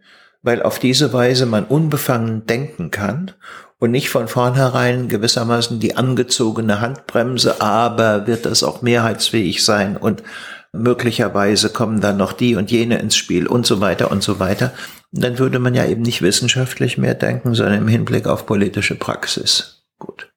[0.43, 3.33] weil auf diese Weise man unbefangen denken kann
[3.79, 10.23] und nicht von vornherein gewissermaßen die angezogene Handbremse, aber wird das auch mehrheitsfähig sein und
[10.73, 14.73] möglicherweise kommen dann noch die und jene ins Spiel und so weiter und so weiter.
[15.13, 19.83] dann würde man ja eben nicht wissenschaftlich mehr denken, sondern im Hinblick auf politische Praxis.
[19.99, 20.31] Gut.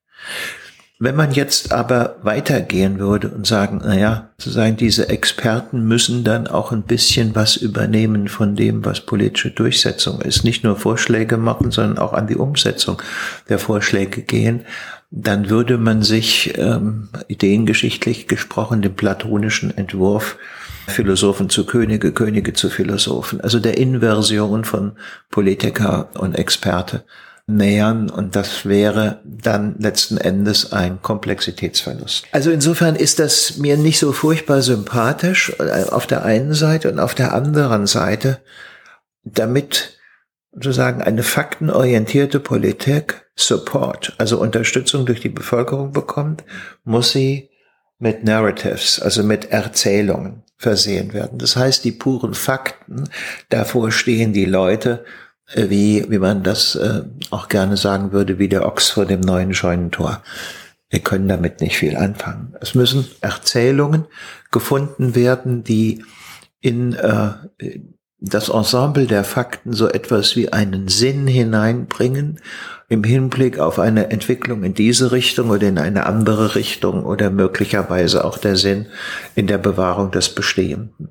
[0.98, 6.48] Wenn man jetzt aber weitergehen würde und sagen, naja, zu sagen, diese Experten müssen dann
[6.48, 10.44] auch ein bisschen was übernehmen von dem, was politische Durchsetzung ist.
[10.44, 13.02] Nicht nur Vorschläge machen, sondern auch an die Umsetzung
[13.50, 14.66] der Vorschläge gehen,
[15.16, 20.38] dann würde man sich ähm, ideengeschichtlich gesprochen dem platonischen Entwurf
[20.88, 24.94] Philosophen zu Könige, Könige zu Philosophen, also der Inversion von
[25.30, 27.04] Politiker und Experte
[27.46, 32.26] nähern und das wäre dann letzten Endes ein Komplexitätsverlust.
[32.32, 37.00] Also insofern ist das mir nicht so furchtbar sympathisch äh, auf der einen Seite und
[37.00, 38.40] auf der anderen Seite,
[39.24, 40.00] damit
[40.54, 46.44] sozusagen eine faktenorientierte Politik Support, also Unterstützung durch die Bevölkerung bekommt,
[46.84, 47.50] muss sie
[47.98, 51.40] mit Narratives, also mit Erzählungen versehen werden.
[51.40, 53.10] Das heißt, die puren Fakten,
[53.50, 55.04] davor stehen die Leute,
[55.54, 59.22] äh, wie, wie man das äh, auch gerne sagen würde, wie der Ochs vor dem
[59.22, 60.22] neuen Scheunentor.
[60.90, 62.56] Wir können damit nicht viel anfangen.
[62.62, 64.06] Es müssen Erzählungen
[64.52, 66.04] gefunden werden, die
[66.60, 67.32] in äh,
[68.26, 72.40] das Ensemble der Fakten so etwas wie einen Sinn hineinbringen
[72.88, 78.24] im Hinblick auf eine Entwicklung in diese Richtung oder in eine andere Richtung oder möglicherweise
[78.24, 78.88] auch der Sinn
[79.36, 81.10] in der Bewahrung des Bestehenden.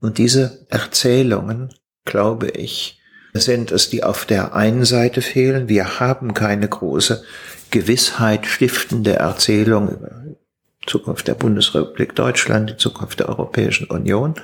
[0.00, 1.70] Und diese Erzählungen,
[2.04, 3.00] glaube ich,
[3.32, 5.68] sind es, die auf der einen Seite fehlen.
[5.68, 7.24] Wir haben keine große
[7.70, 14.34] Gewissheit stiftende Erzählung über die Zukunft der Bundesrepublik Deutschland, die Zukunft der Europäischen Union.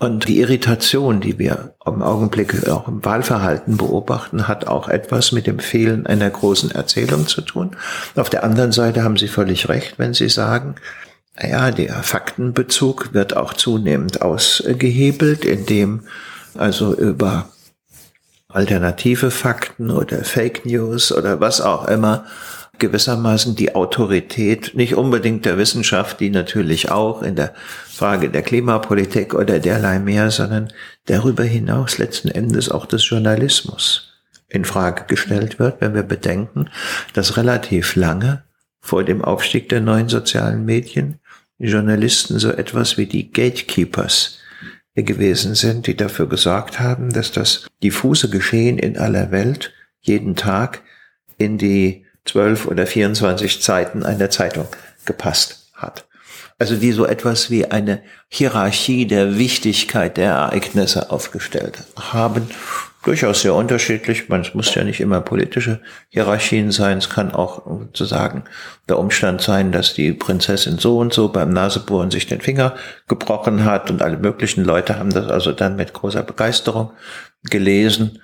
[0.00, 5.46] Und die Irritation, die wir im Augenblick auch im Wahlverhalten beobachten, hat auch etwas mit
[5.46, 7.76] dem Fehlen einer großen Erzählung zu tun.
[8.16, 10.76] Auf der anderen Seite haben Sie völlig recht, wenn Sie sagen,
[11.38, 16.04] ja, der Faktenbezug wird auch zunehmend ausgehebelt, indem
[16.56, 17.50] also über
[18.48, 22.24] alternative Fakten oder Fake News oder was auch immer
[22.80, 27.54] gewissermaßen die Autorität nicht unbedingt der Wissenschaft, die natürlich auch in der
[27.86, 30.72] Frage der Klimapolitik oder derlei mehr, sondern
[31.06, 34.10] darüber hinaus letzten Endes auch des Journalismus
[34.48, 36.68] in Frage gestellt wird, wenn wir bedenken,
[37.12, 38.42] dass relativ lange
[38.80, 41.20] vor dem Aufstieg der neuen sozialen Medien
[41.58, 44.38] die Journalisten so etwas wie die Gatekeepers
[44.96, 50.82] gewesen sind, die dafür gesorgt haben, dass das diffuse Geschehen in aller Welt jeden Tag
[51.38, 54.68] in die 12 oder 24 Zeiten einer Zeitung
[55.04, 56.06] gepasst hat.
[56.60, 62.50] Also die so etwas wie eine Hierarchie der Wichtigkeit der Ereignisse aufgestellt haben.
[63.02, 64.28] Durchaus sehr unterschiedlich.
[64.28, 65.80] Man, es muss ja nicht immer politische
[66.10, 66.98] Hierarchien sein.
[66.98, 68.44] Es kann auch sozusagen
[68.90, 72.74] der Umstand sein, dass die Prinzessin so und so beim Nasebohren sich den Finger
[73.08, 76.92] gebrochen hat und alle möglichen Leute haben das also dann mit großer Begeisterung
[77.44, 78.20] gelesen.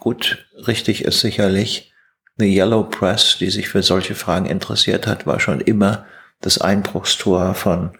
[0.00, 1.93] Gut, richtig ist sicherlich,
[2.36, 6.04] The Yellow Press, die sich für solche Fragen interessiert hat, war schon immer
[6.40, 7.96] das Einbruchstor von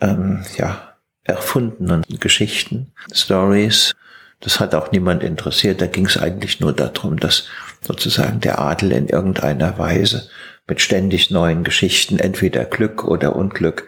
[0.00, 3.94] ähm, ja, erfundenen Geschichten, Stories.
[4.40, 5.80] Das hat auch niemand interessiert.
[5.80, 7.46] Da ging es eigentlich nur darum, dass
[7.82, 10.28] sozusagen der Adel in irgendeiner Weise
[10.66, 13.86] mit ständig neuen Geschichten, entweder Glück oder Unglück,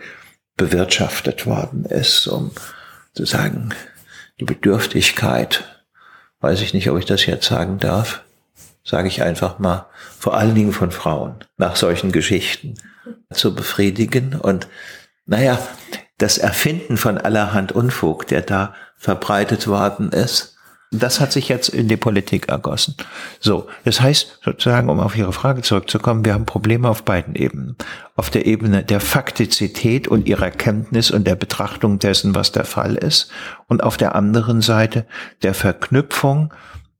[0.56, 2.52] bewirtschaftet worden ist, um
[3.14, 3.70] zu sagen,
[4.38, 5.64] die Bedürftigkeit,
[6.40, 8.22] weiß ich nicht, ob ich das jetzt sagen darf,
[8.84, 9.86] sage ich einfach mal,
[10.18, 12.74] vor allen Dingen von Frauen, nach solchen Geschichten
[13.32, 14.34] zu befriedigen.
[14.34, 14.68] Und
[15.26, 15.58] naja,
[16.18, 20.52] das Erfinden von allerhand Unfug, der da verbreitet worden ist,
[20.94, 22.96] das hat sich jetzt in die Politik ergossen.
[23.40, 27.76] So, das heißt sozusagen, um auf Ihre Frage zurückzukommen, wir haben Probleme auf beiden Ebenen.
[28.14, 32.96] Auf der Ebene der Faktizität und ihrer Kenntnis und der Betrachtung dessen, was der Fall
[32.96, 33.30] ist,
[33.68, 35.06] und auf der anderen Seite
[35.42, 36.52] der Verknüpfung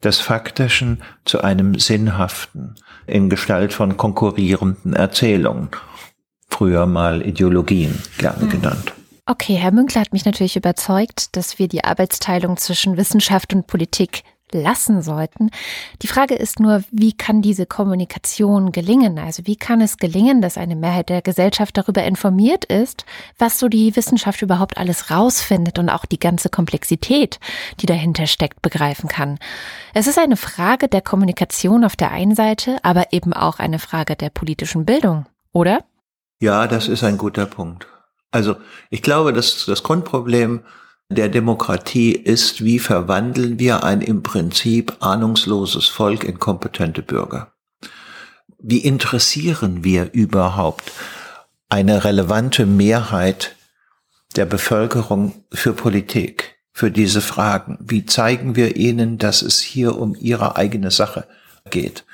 [0.05, 2.75] des Faktischen zu einem Sinnhaften
[3.07, 5.69] in Gestalt von konkurrierenden Erzählungen.
[6.49, 8.51] Früher mal Ideologien gerne mhm.
[8.51, 8.93] genannt.
[9.25, 14.25] Okay, Herr Münkler hat mich natürlich überzeugt, dass wir die Arbeitsteilung zwischen Wissenschaft und Politik
[14.55, 15.51] lassen sollten.
[16.03, 19.19] Die Frage ist nur, wie kann diese Kommunikation gelingen?
[19.19, 23.05] Also wie kann es gelingen, dass eine Mehrheit der Gesellschaft darüber informiert ist,
[23.39, 27.41] was so die Wissenschaft überhaupt alles rausfindet und auch die ganze Komplexität,
[27.81, 29.39] die dahinter steckt, begreifen kann?
[29.95, 34.17] Es ist eine Frage der Kommunikation auf der einen Seite, aber eben auch eine Frage
[34.17, 35.85] der politischen Bildung, oder?
[36.41, 37.87] Ja, das ist ein guter Punkt.
[38.33, 38.57] Also
[38.91, 40.63] ich glaube, dass das Grundproblem
[41.11, 47.53] der Demokratie ist, wie verwandeln wir ein im Prinzip ahnungsloses Volk in kompetente Bürger?
[48.59, 50.93] Wie interessieren wir überhaupt
[51.69, 53.57] eine relevante Mehrheit
[54.37, 57.79] der Bevölkerung für Politik, für diese Fragen?
[57.81, 61.27] Wie zeigen wir ihnen, dass es hier um ihre eigene Sache
[61.71, 62.05] geht?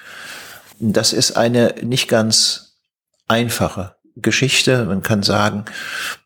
[0.81, 2.77] Das ist eine nicht ganz
[3.27, 4.85] einfache Geschichte.
[4.85, 5.65] Man kann sagen,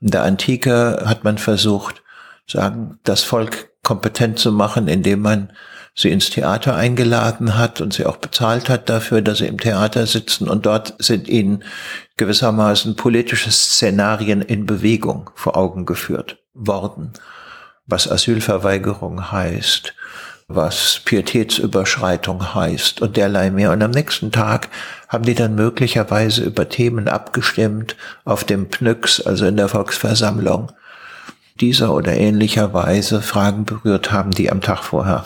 [0.00, 2.01] in der Antike hat man versucht,
[2.46, 5.52] sagen, das Volk kompetent zu machen, indem man
[5.94, 10.06] sie ins Theater eingeladen hat und sie auch bezahlt hat dafür, dass sie im Theater
[10.06, 11.64] sitzen und dort sind ihnen
[12.16, 17.12] gewissermaßen politische Szenarien in Bewegung vor Augen geführt worden,
[17.86, 19.94] was Asylverweigerung heißt,
[20.48, 23.72] was Pietätsüberschreitung heißt und derlei mehr.
[23.72, 24.68] Und am nächsten Tag
[25.08, 30.72] haben die dann möglicherweise über Themen abgestimmt auf dem PNÜX, also in der Volksversammlung,
[31.62, 35.24] dieser oder ähnlicher Weise Fragen berührt haben, die am Tag vorher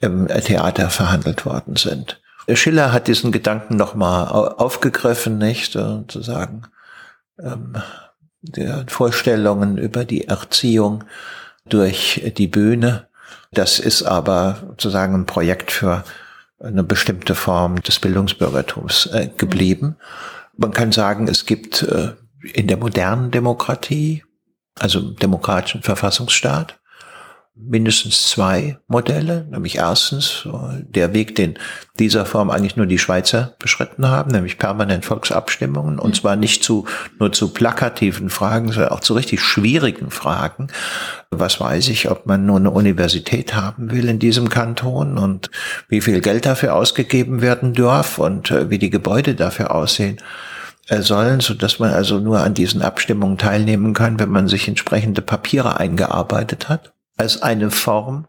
[0.00, 2.20] im Theater verhandelt worden sind.
[2.52, 6.62] Schiller hat diesen Gedanken nochmal aufgegriffen, nicht, zu sagen,
[7.38, 7.76] ähm,
[8.42, 11.04] der Vorstellungen über die Erziehung
[11.66, 13.08] durch die Bühne
[13.52, 16.04] das ist aber sozusagen ein Projekt für
[16.60, 19.96] eine bestimmte Form des Bildungsbürgertums äh, geblieben.
[20.56, 24.24] Man kann sagen, es gibt äh, in der modernen Demokratie,
[24.78, 26.80] also demokratischen Verfassungsstaat,
[27.62, 30.48] mindestens zwei Modelle, nämlich erstens
[30.80, 31.58] der Weg, den
[31.98, 36.86] dieser Form eigentlich nur die Schweizer beschritten haben, nämlich permanent Volksabstimmungen und zwar nicht zu
[37.18, 40.68] nur zu plakativen Fragen, sondern auch zu richtig schwierigen Fragen.
[41.30, 45.50] Was weiß ich, ob man nur eine Universität haben will in diesem Kanton und
[45.88, 50.49] wie viel Geld dafür ausgegeben werden darf und äh, wie die Gebäude dafür aussehen äh,
[50.98, 55.22] sollen, so dass man also nur an diesen Abstimmungen teilnehmen kann, wenn man sich entsprechende
[55.22, 58.26] Papiere eingearbeitet hat als eine Form,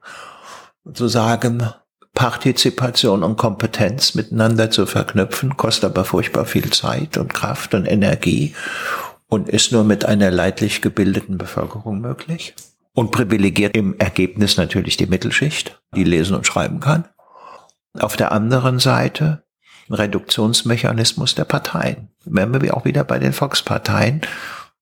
[0.83, 1.69] sozusagen
[2.13, 8.53] Partizipation und Kompetenz miteinander zu verknüpfen, kostet aber furchtbar viel Zeit und Kraft und Energie
[9.27, 12.53] und ist nur mit einer leidlich gebildeten Bevölkerung möglich.
[12.93, 17.05] Und privilegiert im Ergebnis natürlich die Mittelschicht, die lesen und schreiben kann.
[17.97, 19.43] Auf der anderen Seite
[19.91, 22.07] ein Reduktionsmechanismus der Parteien.
[22.25, 24.21] Wenn wir auch wieder bei den Volksparteien,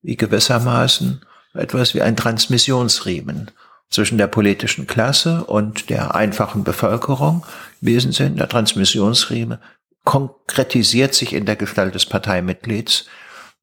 [0.02, 1.20] wie gewissermaßen
[1.54, 3.50] etwas wie ein Transmissionsriemen
[3.90, 7.44] zwischen der politischen Klasse und der einfachen Bevölkerung
[7.80, 8.38] gewesen sind.
[8.38, 9.58] Der Transmissionsriemen
[10.04, 13.06] konkretisiert sich in der Gestalt des Parteimitglieds,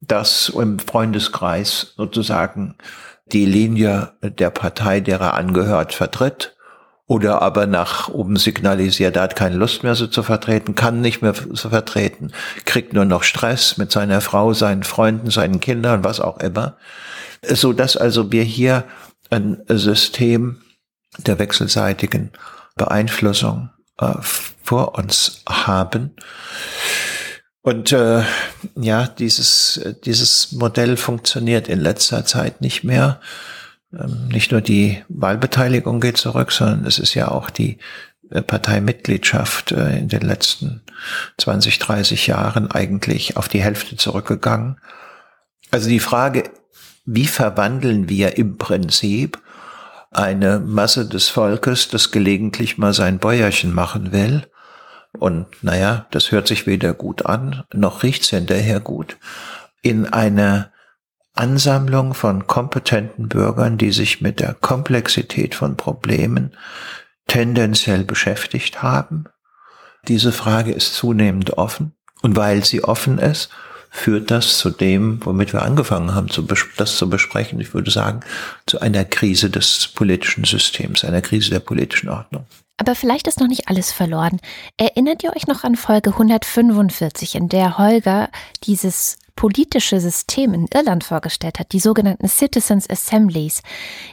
[0.02, 2.76] das im Freundeskreis sozusagen
[3.32, 6.57] die Linie der Partei, der er angehört, vertritt
[7.08, 11.22] oder aber nach oben signalisiert, er hat keine Lust mehr so zu vertreten, kann nicht
[11.22, 12.32] mehr so vertreten,
[12.66, 16.76] kriegt nur noch Stress mit seiner Frau, seinen Freunden, seinen Kindern, was auch immer,
[17.42, 18.84] so dass also wir hier
[19.30, 20.62] ein System
[21.18, 22.32] der wechselseitigen
[22.76, 26.12] Beeinflussung äh, vor uns haben.
[27.62, 28.24] Und äh,
[28.76, 33.20] ja, dieses, dieses Modell funktioniert in letzter Zeit nicht mehr.
[33.94, 37.78] Ähm, nicht nur die Wahlbeteiligung geht zurück, sondern es ist ja auch die
[38.30, 40.82] äh, Parteimitgliedschaft äh, in den letzten
[41.38, 44.80] 20, 30 Jahren eigentlich auf die Hälfte zurückgegangen.
[45.72, 46.44] Also die Frage
[47.10, 49.42] wie verwandeln wir im Prinzip
[50.12, 54.46] eine Masse des Volkes, das gelegentlich mal sein Bäuerchen machen will,
[55.20, 59.18] und naja, das hört sich weder gut an, noch riecht's hinterher gut,
[59.82, 60.72] in eine
[61.38, 66.56] Ansammlung von kompetenten Bürgern, die sich mit der Komplexität von Problemen
[67.28, 69.26] tendenziell beschäftigt haben.
[70.08, 71.94] Diese Frage ist zunehmend offen.
[72.22, 73.50] Und weil sie offen ist,
[73.90, 76.30] führt das zu dem, womit wir angefangen haben,
[76.78, 77.60] das zu besprechen.
[77.60, 78.22] Ich würde sagen,
[78.66, 82.46] zu einer Krise des politischen Systems, einer Krise der politischen Ordnung.
[82.78, 84.40] Aber vielleicht ist noch nicht alles verloren.
[84.78, 88.30] Erinnert ihr euch noch an Folge 145, in der Holger
[88.64, 93.62] dieses politische System in Irland vorgestellt hat, die sogenannten Citizens Assemblies,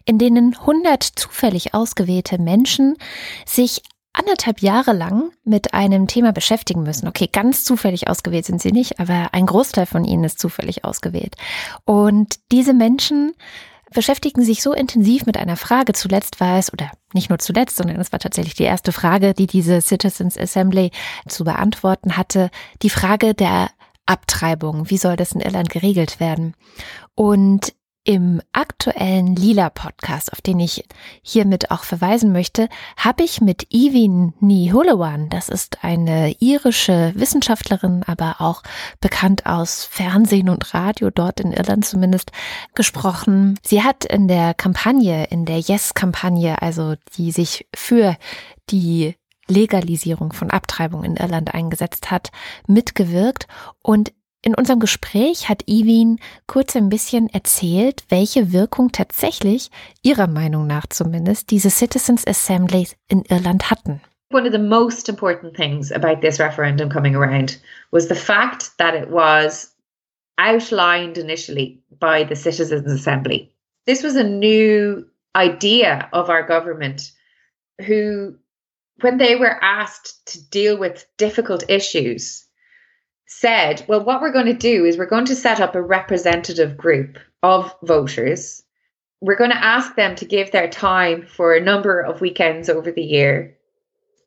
[0.04, 2.96] in denen 100 zufällig ausgewählte Menschen
[3.44, 7.08] sich anderthalb Jahre lang mit einem Thema beschäftigen müssen.
[7.08, 11.34] Okay, ganz zufällig ausgewählt sind sie nicht, aber ein Großteil von ihnen ist zufällig ausgewählt.
[11.84, 13.32] Und diese Menschen
[13.92, 15.94] beschäftigen sich so intensiv mit einer Frage.
[15.94, 19.46] Zuletzt war es, oder nicht nur zuletzt, sondern es war tatsächlich die erste Frage, die
[19.46, 20.90] diese Citizens Assembly
[21.26, 22.50] zu beantworten hatte,
[22.82, 23.70] die Frage der
[24.06, 24.90] Abtreibung.
[24.90, 26.54] Wie soll das in Irland geregelt werden?
[27.14, 27.72] Und
[28.06, 30.84] im aktuellen Lila-Podcast, auf den ich
[31.22, 38.36] hiermit auch verweisen möchte, habe ich mit Evin Nihulawan, das ist eine irische Wissenschaftlerin, aber
[38.40, 38.62] auch
[39.00, 42.30] bekannt aus Fernsehen und Radio, dort in Irland zumindest,
[42.74, 43.58] gesprochen.
[43.62, 48.18] Sie hat in der Kampagne, in der Yes-Kampagne, also die sich für
[48.68, 49.16] die
[49.48, 52.30] Legalisierung von Abtreibung in Irland eingesetzt hat,
[52.66, 53.46] mitgewirkt
[53.82, 59.70] und in unserem Gespräch hat Iwin kurz ein bisschen erzählt, welche Wirkung tatsächlich
[60.02, 64.02] ihrer Meinung nach zumindest diese Citizens Assemblies in Irland hatten.
[64.30, 67.58] One of the most important things about this referendum coming around
[67.90, 69.74] was the fact that it was
[70.36, 73.50] outlined initially by the Citizens Assembly.
[73.86, 77.12] This was a new idea of our government
[77.86, 78.34] who
[79.00, 82.46] when they were asked to deal with difficult issues
[83.26, 86.76] said, well, what we're going to do is we're going to set up a representative
[86.76, 88.62] group of voters.
[89.20, 92.92] We're going to ask them to give their time for a number of weekends over
[92.92, 93.56] the year.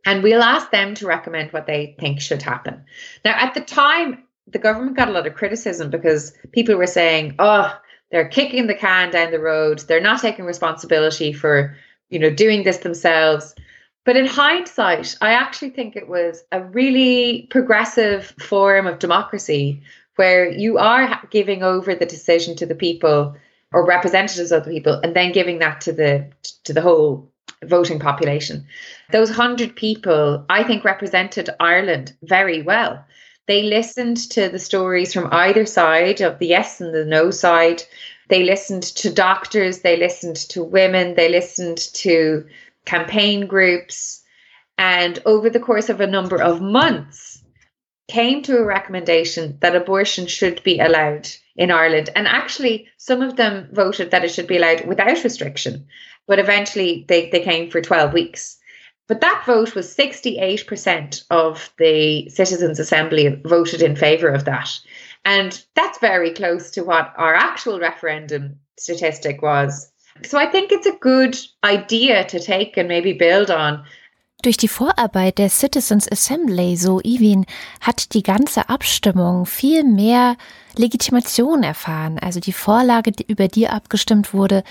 [0.05, 2.83] And we'll ask them to recommend what they think should happen.
[3.23, 7.35] Now, at the time, the government got a lot of criticism because people were saying,
[7.39, 7.77] oh,
[8.11, 9.79] they're kicking the can down the road.
[9.79, 11.75] They're not taking responsibility for,
[12.09, 13.53] you know, doing this themselves.
[14.07, 19.81] But in hindsight, I actually think it was a really progressive form of democracy
[20.15, 23.35] where you are giving over the decision to the people
[23.73, 26.25] or representatives of the people and then giving that to the
[26.63, 27.29] to the whole
[27.65, 28.65] voting population.
[29.11, 33.05] Those 100 people I think represented Ireland very well.
[33.47, 37.83] They listened to the stories from either side of the yes and the no side.
[38.29, 42.45] They listened to doctors, they listened to women, they listened to
[42.87, 44.23] campaign groups,
[44.77, 47.43] and over the course of a number of months,
[48.07, 51.27] came to a recommendation that abortion should be allowed
[51.57, 52.09] in Ireland.
[52.15, 55.87] And actually, some of them voted that it should be allowed without restriction,
[56.25, 58.57] but eventually they, they came for 12 weeks.
[59.07, 64.69] But that vote was 68% of the Citizens' Assembly voted in favour of that.
[65.25, 69.91] And that's very close to what our actual referendum statistic was.
[70.23, 73.85] So I think it's a good idea to take and maybe build on.
[74.43, 77.45] Durch die Vorarbeit der Citizens Assembly, so Iwin,
[77.81, 80.37] hat die ganze Abstimmung viel mehr
[80.75, 82.19] Legitimation erfahren.
[82.19, 84.63] Also die Vorlage, über die abgestimmt wurde,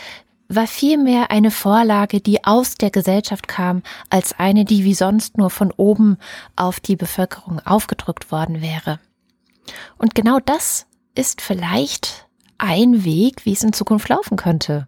[0.48, 5.50] war vielmehr eine Vorlage, die aus der Gesellschaft kam, als eine, die wie sonst nur
[5.50, 6.18] von oben
[6.54, 9.00] auf die Bevölkerung aufgedrückt worden wäre.
[9.98, 10.86] Und genau das
[11.16, 12.28] ist vielleicht
[12.58, 14.86] ein Weg, wie es in Zukunft laufen könnte.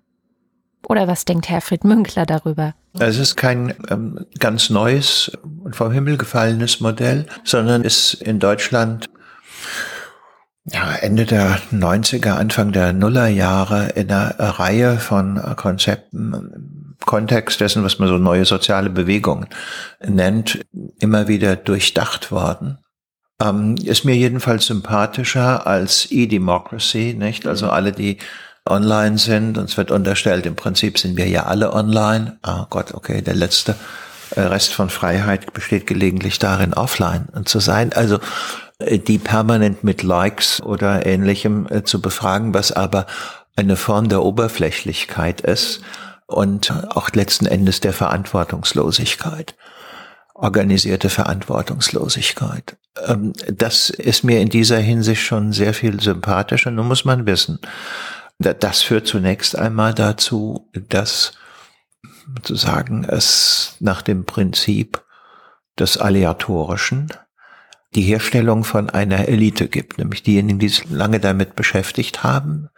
[0.87, 2.75] Oder was denkt Herfried Münkler darüber?
[2.99, 5.31] Es ist kein ähm, ganz neues
[5.65, 9.09] und vom Himmel gefallenes Modell, sondern ist in Deutschland
[10.73, 17.85] ja, Ende der 90er, Anfang der Nullerjahre in einer Reihe von Konzepten im Kontext dessen,
[17.85, 19.47] was man so neue soziale Bewegungen
[20.05, 20.61] nennt,
[21.01, 22.79] immer wieder durchdacht worden.
[23.41, 27.47] Ähm, ist mir jedenfalls sympathischer als E-Democracy, nicht?
[27.47, 28.19] Also alle, die
[28.69, 29.59] online sind.
[29.59, 32.39] Uns wird unterstellt, im Prinzip sind wir ja alle online.
[32.43, 33.75] Ah Gott, okay, der letzte
[34.35, 37.93] äh, Rest von Freiheit besteht gelegentlich darin, offline zu sein.
[37.93, 38.19] Also
[38.79, 43.07] äh, die permanent mit Likes oder ähnlichem äh, zu befragen, was aber
[43.57, 45.81] eine Form der Oberflächlichkeit ist
[46.27, 49.55] und auch letzten Endes der Verantwortungslosigkeit
[50.39, 52.77] organisierte Verantwortungslosigkeit.
[53.07, 56.71] Ähm, das ist mir in dieser Hinsicht schon sehr viel sympathischer.
[56.71, 57.59] Nun muss man wissen,
[58.39, 61.33] das führt zunächst einmal dazu, dass
[62.37, 65.05] sozusagen es nach dem Prinzip
[65.79, 67.09] des Aleatorischen
[67.95, 72.69] die Herstellung von einer Elite gibt, nämlich diejenigen, die sich lange damit beschäftigt haben.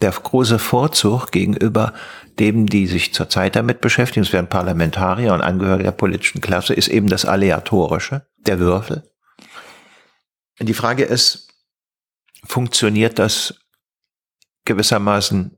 [0.00, 1.92] Der große Vorzug gegenüber
[2.40, 6.88] dem, die sich zurzeit damit beschäftigen, es werden Parlamentarier und Angehörige der politischen Klasse, ist
[6.88, 9.08] eben das Aleatorische, der Würfel.
[10.58, 11.48] Die Frage ist,
[12.44, 13.54] funktioniert das
[14.66, 15.56] gewissermaßen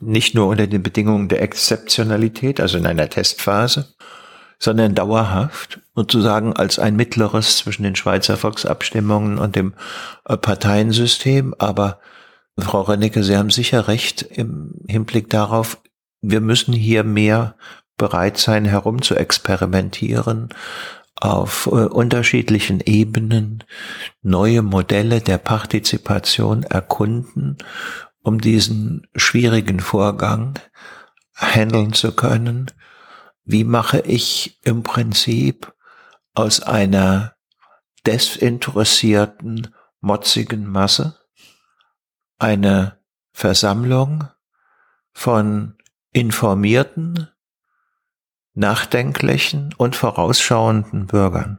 [0.00, 3.94] nicht nur unter den Bedingungen der Exzeptionalität, also in einer Testphase,
[4.58, 9.74] sondern dauerhaft sozusagen als ein mittleres zwischen den Schweizer Volksabstimmungen und dem
[10.24, 11.54] äh, Parteiensystem.
[11.58, 12.00] Aber
[12.58, 15.80] Frau Rennecke, Sie haben sicher recht im Hinblick darauf,
[16.20, 17.54] wir müssen hier mehr
[17.96, 20.48] bereit sein, herum zu experimentieren,
[21.20, 23.64] auf äh, unterschiedlichen Ebenen
[24.22, 27.58] neue Modelle der Partizipation erkunden,
[28.22, 30.58] um diesen schwierigen Vorgang
[31.34, 32.70] handeln zu können
[33.50, 35.74] wie mache ich im Prinzip
[36.34, 37.34] aus einer
[38.06, 41.18] desinteressierten, motzigen Masse
[42.38, 42.98] eine
[43.32, 44.24] Versammlung
[45.12, 45.78] von
[46.12, 47.28] informierten,
[48.52, 51.58] nachdenklichen und vorausschauenden Bürgern.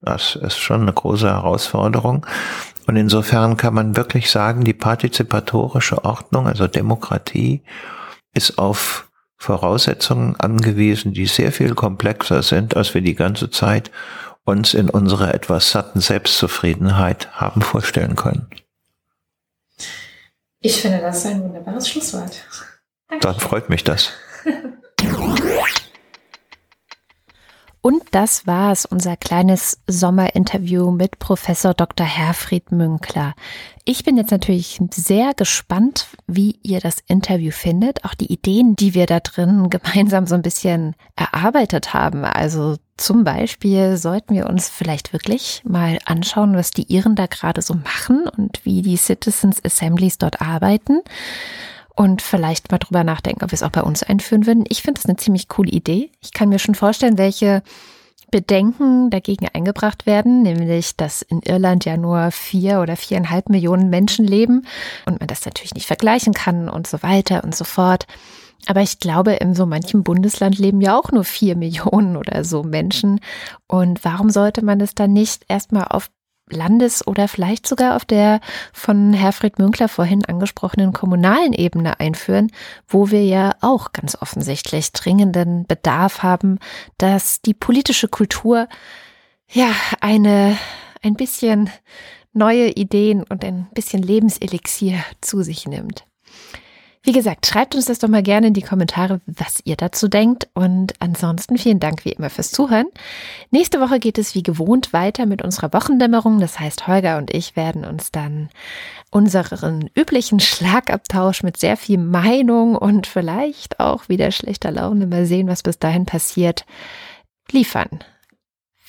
[0.00, 2.26] Das ist schon eine große Herausforderung.
[2.88, 7.62] Und insofern kann man wirklich sagen, die partizipatorische Ordnung, also Demokratie,
[8.32, 13.90] ist auf Voraussetzungen angewiesen, die sehr viel komplexer sind, als wir die ganze Zeit
[14.44, 18.48] uns in unserer etwas satten Selbstzufriedenheit haben vorstellen können.
[20.60, 22.42] Ich finde das ein wunderbares Schlusswort.
[23.08, 23.26] Danke.
[23.26, 24.12] Dann freut mich das.
[27.80, 32.06] Und das war es, unser kleines Sommerinterview mit Professor Dr.
[32.06, 33.34] Herfried Münkler.
[33.84, 38.94] Ich bin jetzt natürlich sehr gespannt, wie ihr das Interview findet, auch die Ideen, die
[38.94, 42.24] wir da drin gemeinsam so ein bisschen erarbeitet haben.
[42.24, 47.62] Also zum Beispiel sollten wir uns vielleicht wirklich mal anschauen, was die Iren da gerade
[47.62, 51.02] so machen und wie die Citizens Assemblies dort arbeiten
[51.98, 54.64] und vielleicht mal drüber nachdenken, ob wir es auch bei uns einführen würden.
[54.68, 56.12] Ich finde das eine ziemlich coole Idee.
[56.20, 57.60] Ich kann mir schon vorstellen, welche
[58.30, 64.24] Bedenken dagegen eingebracht werden, nämlich, dass in Irland ja nur vier oder viereinhalb Millionen Menschen
[64.24, 64.64] leben
[65.06, 68.06] und man das natürlich nicht vergleichen kann und so weiter und so fort.
[68.66, 72.62] Aber ich glaube, in so manchem Bundesland leben ja auch nur vier Millionen oder so
[72.62, 73.18] Menschen.
[73.66, 76.10] Und warum sollte man das dann nicht erstmal auf
[76.50, 78.40] Landes- oder vielleicht sogar auf der
[78.72, 82.50] von Herfried Münkler vorhin angesprochenen kommunalen Ebene einführen,
[82.86, 86.58] wo wir ja auch ganz offensichtlich dringenden Bedarf haben,
[86.98, 88.68] dass die politische Kultur
[89.50, 89.70] ja
[90.00, 90.58] eine
[91.02, 91.70] ein bisschen
[92.32, 96.07] neue Ideen und ein bisschen Lebenselixier zu sich nimmt.
[97.08, 100.46] Wie gesagt, schreibt uns das doch mal gerne in die Kommentare, was ihr dazu denkt.
[100.52, 102.84] Und ansonsten vielen Dank wie immer fürs Zuhören.
[103.50, 106.38] Nächste Woche geht es wie gewohnt weiter mit unserer Wochendämmerung.
[106.38, 108.50] Das heißt, Holger und ich werden uns dann
[109.10, 115.48] unseren üblichen Schlagabtausch mit sehr viel Meinung und vielleicht auch wieder schlechter Laune mal sehen,
[115.48, 116.66] was bis dahin passiert,
[117.50, 118.04] liefern.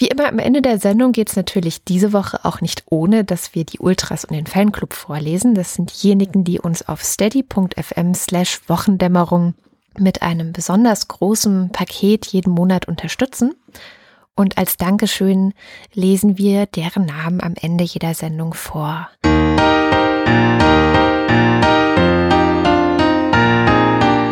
[0.02, 3.54] Wie immer am Ende der Sendung geht es natürlich diese Woche auch nicht ohne, dass
[3.54, 5.56] wir die Ultras und den Fanclub vorlesen.
[5.56, 9.56] Das sind diejenigen, die uns auf steady.fm slash Wochendämmerung
[9.98, 13.56] mit einem besonders großen Paket jeden Monat unterstützen.
[14.36, 15.54] Und als Dankeschön
[15.94, 19.10] lesen wir deren Namen am Ende jeder Sendung vor.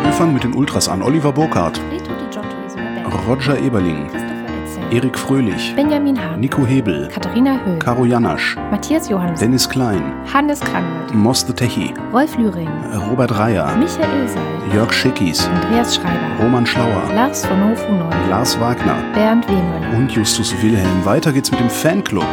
[0.02, 1.02] Wir fangen mit den Ultras an.
[1.02, 1.78] Oliver Burkhardt,
[3.26, 4.08] Roger Eberling,
[4.90, 10.60] Erik Fröhlich, Benjamin Hahn, Nico Hebel, Katharina Höhl, Caro Janasch, Matthias Johannes, Dennis Klein, Hannes
[10.60, 12.70] Kranwald, Moste Techi, Rolf Lühring,
[13.10, 14.40] Robert Reyer, Michael Seil,
[14.72, 20.54] Jörg Schickis, Andreas Schreiber, Roman Schlauer, Lars von Hofunoy, Lars Wagner Bernd Wehmüller und Justus
[20.62, 21.04] Wilhelm.
[21.04, 22.24] Weiter geht's mit dem Fanclub.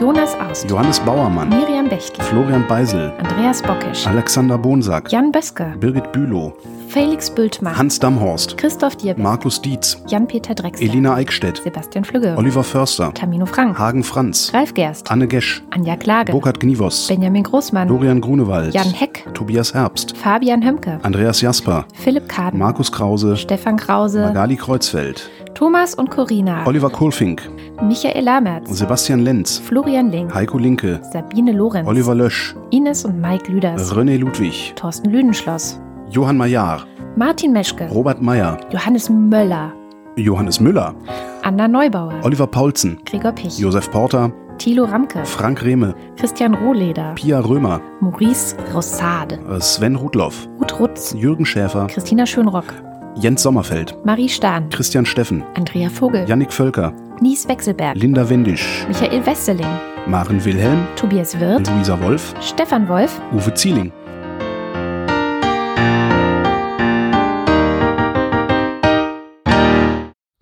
[0.00, 6.12] Jonas Aust, Johannes Bauermann, Miriam Bechtle, Florian Beisel, Andreas Bockisch, Alexander Bonsack, Jan Böske, Birgit
[6.12, 6.52] Bülow,
[6.94, 12.62] Felix Bültmann, Hans Damhorst, Christoph Dierbeck, Markus Dietz, Jan-Peter Drexler, Elina Eickstedt, Sebastian Flügge, Oliver
[12.62, 17.88] Förster, Tamino Frank, Hagen Franz, Ralf Gerst, Anne Gesch, Anja Klage, Burkhard Gnivos, Benjamin Großmann,
[17.88, 23.76] Dorian Grunewald, Jan Heck, Tobias Herbst, Fabian Hömke, Andreas Jasper, Philipp Kaden, Markus Krause, Stefan
[23.76, 27.42] Krause, Magali Kreuzfeld, Thomas und Corina, Oliver Kohlfink,
[27.82, 33.50] Michael Lamertz, Sebastian Lenz, Florian Link, Heiko Linke, Sabine Lorenz, Oliver Lösch, Ines und Mike
[33.50, 35.80] Lüders, René Ludwig, Thorsten Lüdenschloss,
[36.14, 36.86] Johann Majar,
[37.16, 39.72] Martin Meschke, Robert Meyer, Johannes Möller,
[40.16, 40.94] Johannes Müller,
[41.42, 47.40] Anna Neubauer, Oliver Paulsen, Gregor Pich, Josef Porter, Thilo Ramke, Frank Rehme, Christian Rohleder, Pia
[47.40, 52.72] Römer, Maurice Rossade, Sven Rudloff, Ruth Rutz, Jürgen Schäfer, Christina Schönrock,
[53.16, 59.26] Jens Sommerfeld, Marie Stahn, Christian Steffen, Andrea Vogel, Jannik Völker, Nies Wechselberg, Linda Wendisch, Michael
[59.26, 63.90] Wesseling, Maren Wilhelm, Tobias Wirth, Luisa Wolf, Stefan Wolf, Uwe Zieling.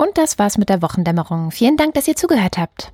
[0.02, 1.52] Und das war's mit der Wochendämmerung.
[1.52, 2.90] Vielen Dank, dass ihr zugehört habt.